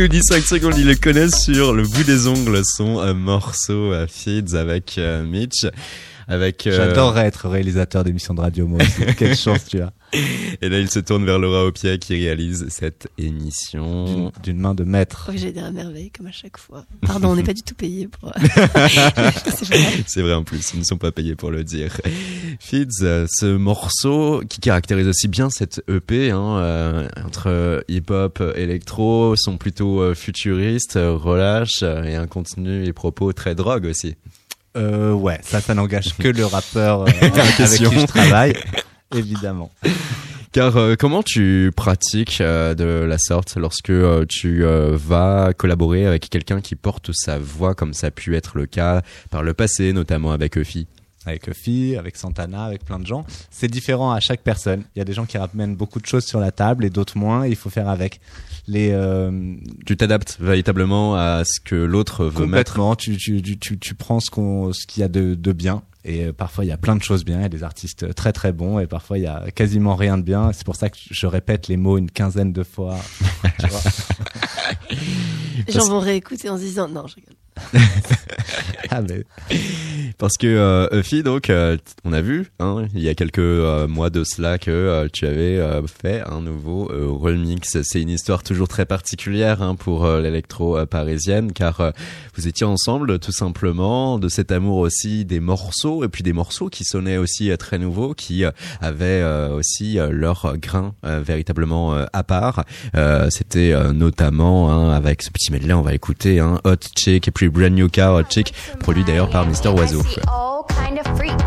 [0.00, 3.92] nous dit 5 secondes, il le connaît sur le bout des ongles, son euh, morceau
[3.92, 5.66] euh, Feeds avec euh, Mitch.
[6.30, 6.66] Avec.
[6.66, 9.14] euh, J'adorerais être réalisateur d'émissions de radio, moi aussi.
[9.16, 9.92] Quelle chance tu as.
[10.60, 14.32] Et là, il se tourne vers Laura Opia qui réalise cette émission.
[14.42, 15.28] D'une- main de maître.
[15.32, 16.84] Oh, j'ai des à merveille, comme à chaque fois.
[17.06, 18.32] Pardon, on n'est pas du tout payé pour.
[18.36, 19.80] c'est vrai.
[20.06, 21.96] C'est vrai en plus, ils ne sont pas payés pour le dire.
[22.58, 28.52] Fids, euh, ce morceau qui caractérise aussi bien cette EP, hein, euh, entre hip-hop, euh,
[28.56, 33.84] électro, sont plutôt euh, futuristes, euh, relâche euh, et un contenu et propos très drogue
[33.86, 34.16] aussi.
[34.76, 37.90] Euh, ouais, ça, ça n'engage que le rappeur euh, avec question.
[37.90, 38.54] qui je travaille,
[39.14, 39.70] évidemment.
[40.52, 43.92] Car euh, comment tu pratiques euh, de la sorte lorsque
[44.28, 48.66] tu vas collaborer avec quelqu'un qui porte sa voix comme ça a pu être le
[48.66, 50.86] cas par le passé, notamment avec Euphie
[51.26, 53.24] Avec Euphie, avec Santana, avec plein de gens.
[53.50, 54.84] C'est différent à chaque personne.
[54.94, 57.18] Il y a des gens qui ramènent beaucoup de choses sur la table et d'autres
[57.18, 57.44] moins.
[57.44, 58.20] et il faut faire avec.
[58.66, 59.54] Les euh,
[59.86, 62.74] Tu t'adaptes véritablement à ce que l'autre veut mettre.
[62.74, 65.52] complètement, tu, tu, tu, tu, tu prends ce qu'on, ce qu'il y a de, de
[65.52, 65.82] bien.
[66.04, 68.14] Et euh, parfois il y a plein de choses bien, il y a des artistes
[68.14, 70.50] très très bons et parfois il y a quasiment rien de bien.
[70.52, 72.96] C'est pour ça que je répète les mots une quinzaine de fois.
[73.58, 73.80] Tu vois
[75.66, 77.34] Les gens vont réécouter en se disant non, je rigole.
[78.90, 79.00] ah,
[80.18, 84.10] Parce que euh, donc, euh, on a vu, hein, il y a quelques euh, mois
[84.10, 86.90] de cela que euh, tu avais euh, fait un nouveau
[87.20, 87.78] remix.
[87.82, 91.92] C'est une histoire toujours très particulière hein, pour l'électro parisienne, car
[92.36, 96.68] vous étiez ensemble tout simplement de cet amour aussi des morceaux et puis des morceaux
[96.68, 98.44] qui sonnaient aussi très nouveaux, qui
[98.80, 102.64] avaient aussi leur grain véritablement à part.
[103.30, 107.48] C'était notamment hein, avec ce petit medley, on va écouter hein, Hot Chick et puis
[107.50, 110.00] Brand New Car Hot Chick, produit d'ailleurs par Mister Oiseau.
[110.00, 111.38] I see all kind of freak.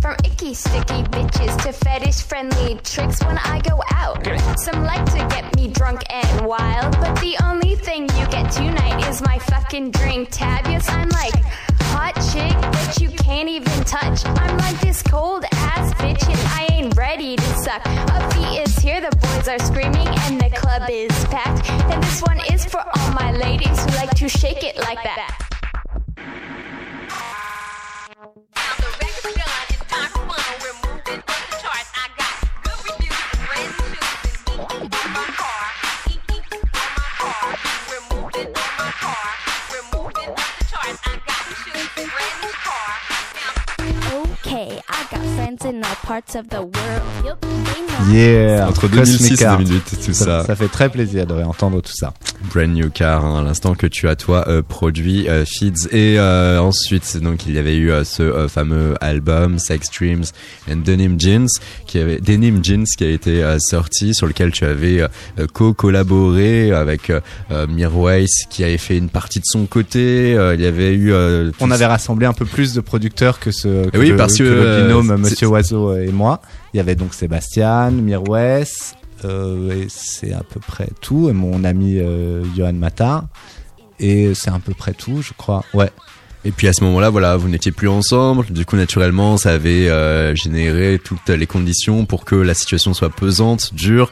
[0.00, 4.26] From icky, sticky bitches to fetish friendly tricks when I go out.
[4.60, 9.06] Some like to get me drunk and wild, but the only thing you get tonight
[9.08, 10.66] is my fucking drink tab.
[10.66, 11.34] Yes, I'm like
[11.92, 14.24] hot chick that you can't even touch.
[14.24, 17.86] I'm like this cold ass bitch and I ain't ready to suck.
[18.52, 21.68] Is here, the boys are screaming and the club is packed.
[21.92, 25.49] And this one is for all my ladies who like to shake it like that.
[46.20, 47.38] Parts of the world.
[48.10, 48.66] Yeah.
[48.68, 49.58] Entre Cosmic 2006 et Art.
[49.58, 50.44] 2008, tout Ça, ça.
[50.46, 52.12] ça fait très plaisir de réentendre tout ça.
[52.52, 56.18] Brand New Car, hein, à l'instant que tu as toi euh, produit euh, Feeds et
[56.18, 60.24] euh, ensuite donc il y avait eu euh, ce euh, fameux album Sex Dreams
[60.70, 61.46] and Denim Jeans
[61.86, 66.72] qui avait Denim Jeans qui a été euh, sorti sur lequel tu avais euh, co-collaboré
[66.72, 67.12] avec
[67.68, 70.34] Mirwais qui avait fait une partie de son côté.
[70.36, 73.50] euh, il y avait eu euh, On avait rassemblé un peu plus de producteurs que
[73.50, 76.40] ce que Oui, le, parce que, le binôme Monsieur Oiseau et moi.
[76.72, 78.62] Il y avait donc Sébastien, euh,
[79.24, 81.28] et c'est à peu près tout.
[81.28, 83.24] Et mon ami euh, Johan Matar.
[83.98, 85.64] Et c'est à peu près tout, je crois.
[85.74, 85.90] Ouais.
[86.44, 88.46] Et puis à ce moment-là, voilà, vous n'étiez plus ensemble.
[88.50, 93.10] Du coup, naturellement, ça avait euh, généré toutes les conditions pour que la situation soit
[93.10, 94.10] pesante, dure,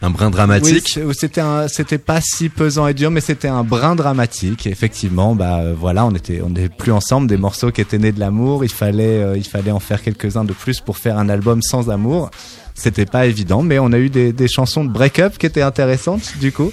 [0.00, 0.98] un brin dramatique.
[1.12, 4.66] c'était pas si pesant et dur, mais c'était un brin dramatique.
[4.66, 7.26] Et effectivement, bah euh, voilà, on était on n'était plus ensemble.
[7.26, 10.36] Des morceaux qui étaient nés de l'amour, il fallait euh, il fallait en faire quelques
[10.36, 12.30] uns de plus pour faire un album sans amour.
[12.74, 16.34] C'était pas évident, mais on a eu des, des chansons de break-up qui étaient intéressantes
[16.40, 16.72] du coup.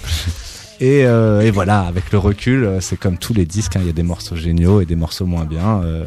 [0.83, 3.85] Et, euh, et voilà, avec le recul, euh, c'est comme tous les disques, hein, il
[3.85, 5.83] y a des morceaux géniaux et des morceaux moins bien.
[5.83, 6.05] euh,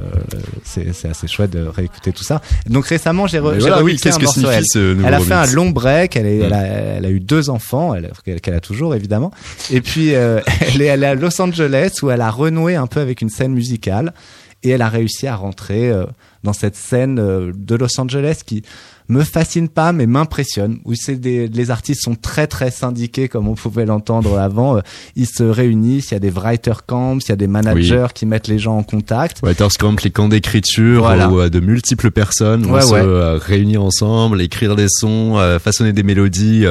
[0.64, 2.42] c'est c'est assez chouette de réécouter tout ça.
[2.68, 4.64] Donc récemlement, j'ai re- voilà, oui, qu'est-ce que morceau, signifie elle.
[4.66, 6.42] ce nouveau Elle a fait un long break, elle, est, Mm.
[6.46, 8.10] elle, a, elle a eu deux enfants, elle,
[8.42, 9.30] qu'elle a toujours évidemment.
[9.70, 10.40] Et puis euh,
[10.74, 13.30] elle, est, elle est à Los Angeles où elle a renoué un peu avec une
[13.30, 14.12] scène musicale
[14.64, 16.04] et elle a réussi à rentrer euh,
[16.42, 18.64] dans cette scène euh, de Los Angeles qui
[19.08, 23.48] me fascine pas mais m'impressionne où c'est des les artistes sont très très syndiqués comme
[23.48, 24.80] on pouvait l'entendre avant Euh,
[25.16, 28.24] ils se réunissent il y a des writer camps il y a des managers qui
[28.26, 31.28] mettent les gens en contact Writers Camp, les camps d'écriture Voilà.
[31.28, 33.00] où euh, de multiples personnes vont Ouais, se ouais.
[33.02, 36.64] euh, réunir ensemble, écrire des sons, façonner des mélodies,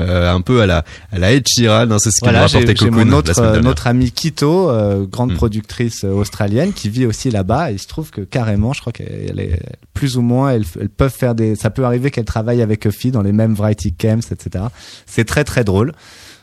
[0.00, 1.90] euh, un peu à la à la Ed Sheeran.
[1.90, 5.32] hein, c'est ce qui Voilà, rapportait j'ai Cocoon mon autre, notre amie Kito, euh, grande
[5.32, 5.36] Mm.
[5.36, 7.70] productrice australienne, qui vit aussi là-bas.
[7.70, 9.60] Et il se trouve que carrément, je crois qu'elle est
[9.94, 11.54] plus ou moins, elles, elles peuvent faire des.
[11.56, 14.64] Ça arriver qu'elle travaille avec Euphie dans les mêmes variety camps, etc.
[15.06, 15.92] C'est très très drôle.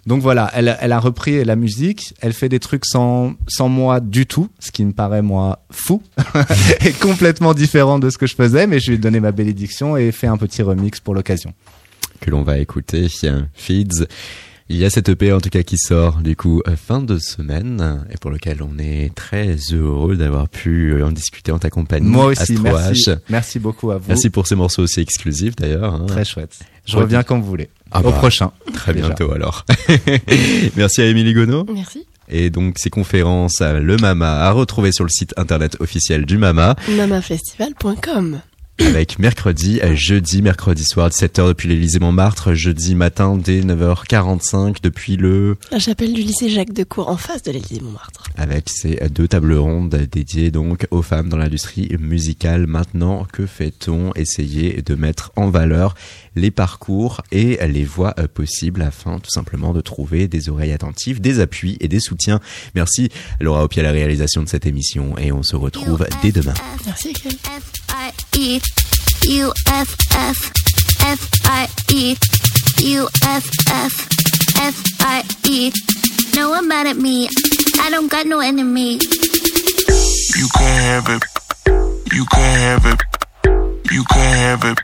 [0.05, 4.01] Donc voilà, elle, elle a repris la musique, elle fait des trucs sans, sans moi
[4.01, 6.03] du tout, ce qui me paraît moi fou
[6.85, 9.95] et complètement différent de ce que je faisais, mais je lui ai donné ma bénédiction
[9.95, 11.53] et fait un petit remix pour l'occasion.
[12.19, 13.07] que l'on va écouter,
[13.53, 14.07] Feeds.
[14.69, 17.19] Il y a cette EP en tout cas qui sort du coup euh, fin de
[17.19, 21.69] semaine et pour lequel on est très heureux d'avoir pu euh, en discuter en ta
[21.69, 22.07] compagnie.
[22.09, 24.05] Moi aussi, merci, merci beaucoup à vous.
[24.07, 25.93] Merci pour ces morceaux aussi exclusifs d'ailleurs.
[25.93, 26.05] hein.
[26.07, 26.57] Très chouette.
[26.85, 27.03] Je Ouais.
[27.03, 27.69] reviens quand vous voulez.
[27.91, 28.51] Ah Au bah, prochain.
[28.73, 29.07] Très Déjà.
[29.09, 29.65] bientôt alors.
[30.77, 31.65] Merci à Émilie Gonneau.
[31.73, 32.05] Merci.
[32.29, 36.37] Et donc ces conférences à Le Mama à retrouver sur le site internet officiel du
[36.37, 38.39] Mama mamafestival.com.
[38.79, 45.15] avec mercredi, euh, jeudi, mercredi soir 17h depuis l'Élysée Montmartre, jeudi matin dès 9h45 depuis
[45.15, 48.23] le La chapelle du lycée Jacques Decour en face de l'Élysée Montmartre.
[48.35, 52.65] avec ces deux tables rondes dédiées donc aux femmes dans l'industrie musicale.
[52.67, 54.11] Maintenant, que fait-on?
[54.15, 55.95] Essayer de mettre en valeur
[56.35, 61.21] les parcours et les voies euh, possibles afin tout simplement de trouver des oreilles attentives,
[61.21, 62.39] des appuis et des soutiens.
[62.73, 63.09] Merci
[63.39, 66.53] Laura Opi à la réalisation de cette émission et on se retrouve dès demain.
[66.85, 67.13] Merci,
[68.35, 68.59] E
[69.27, 70.51] U F F
[71.01, 72.15] F I E
[72.79, 74.07] U F F
[74.57, 75.71] F I E.
[76.35, 77.29] No one mad at me.
[77.79, 78.93] I don't got no enemy.
[78.93, 81.23] You can't have it.
[82.13, 82.99] You can't have it.
[83.91, 84.79] You can't have it.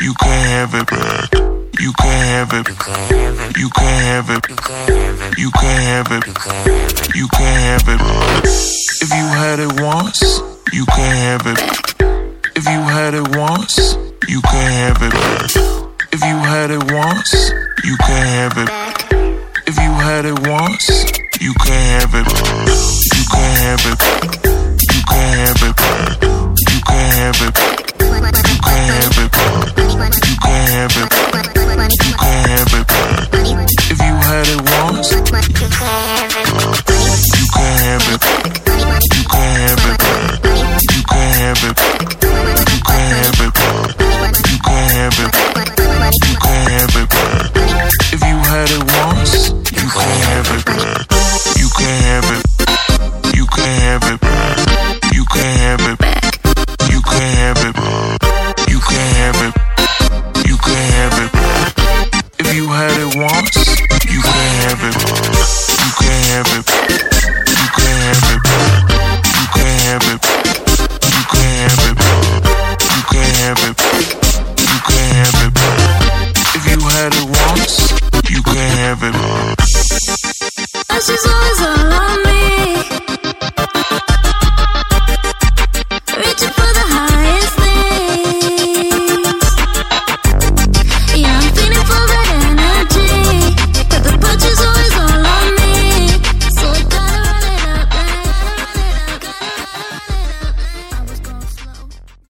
[0.00, 1.34] You can't have it back.
[1.80, 2.68] You can't have it.
[3.56, 4.48] You can't have it.
[5.38, 6.26] You can't have it.
[7.14, 8.00] You can't have it.
[9.02, 10.20] If you had it once,
[10.72, 11.95] you can't have it.
[12.56, 13.98] If you had it once,
[14.28, 15.12] you can have it.
[15.12, 15.50] back.
[16.10, 17.52] If you had it once,
[17.84, 18.66] you can have it.
[18.66, 19.12] back.
[19.66, 20.88] If you had it once,
[21.38, 22.24] you can have it.
[23.12, 23.98] You can have it.
[24.00, 24.32] back.
[24.88, 25.76] You can have it.
[25.76, 26.22] back.
[26.24, 27.52] You can have it.
[27.52, 27.92] back.
[28.40, 29.30] You can have it.
[29.32, 30.16] back.
[30.24, 31.12] You can have it.
[32.08, 32.88] You can have it.
[33.92, 36.48] If you had it once, you can have it.
[37.36, 38.24] You can have it.
[39.12, 40.00] You can have it.
[40.96, 41.76] You can have it.
[41.76, 41.95] You
[44.96, 45.34] have it.
[46.26, 47.08] You can have it.
[48.14, 50.64] If you had it once, you can have it.
[50.64, 51.06] back.
[51.58, 53.36] You can have it.
[53.36, 54.25] You can have it.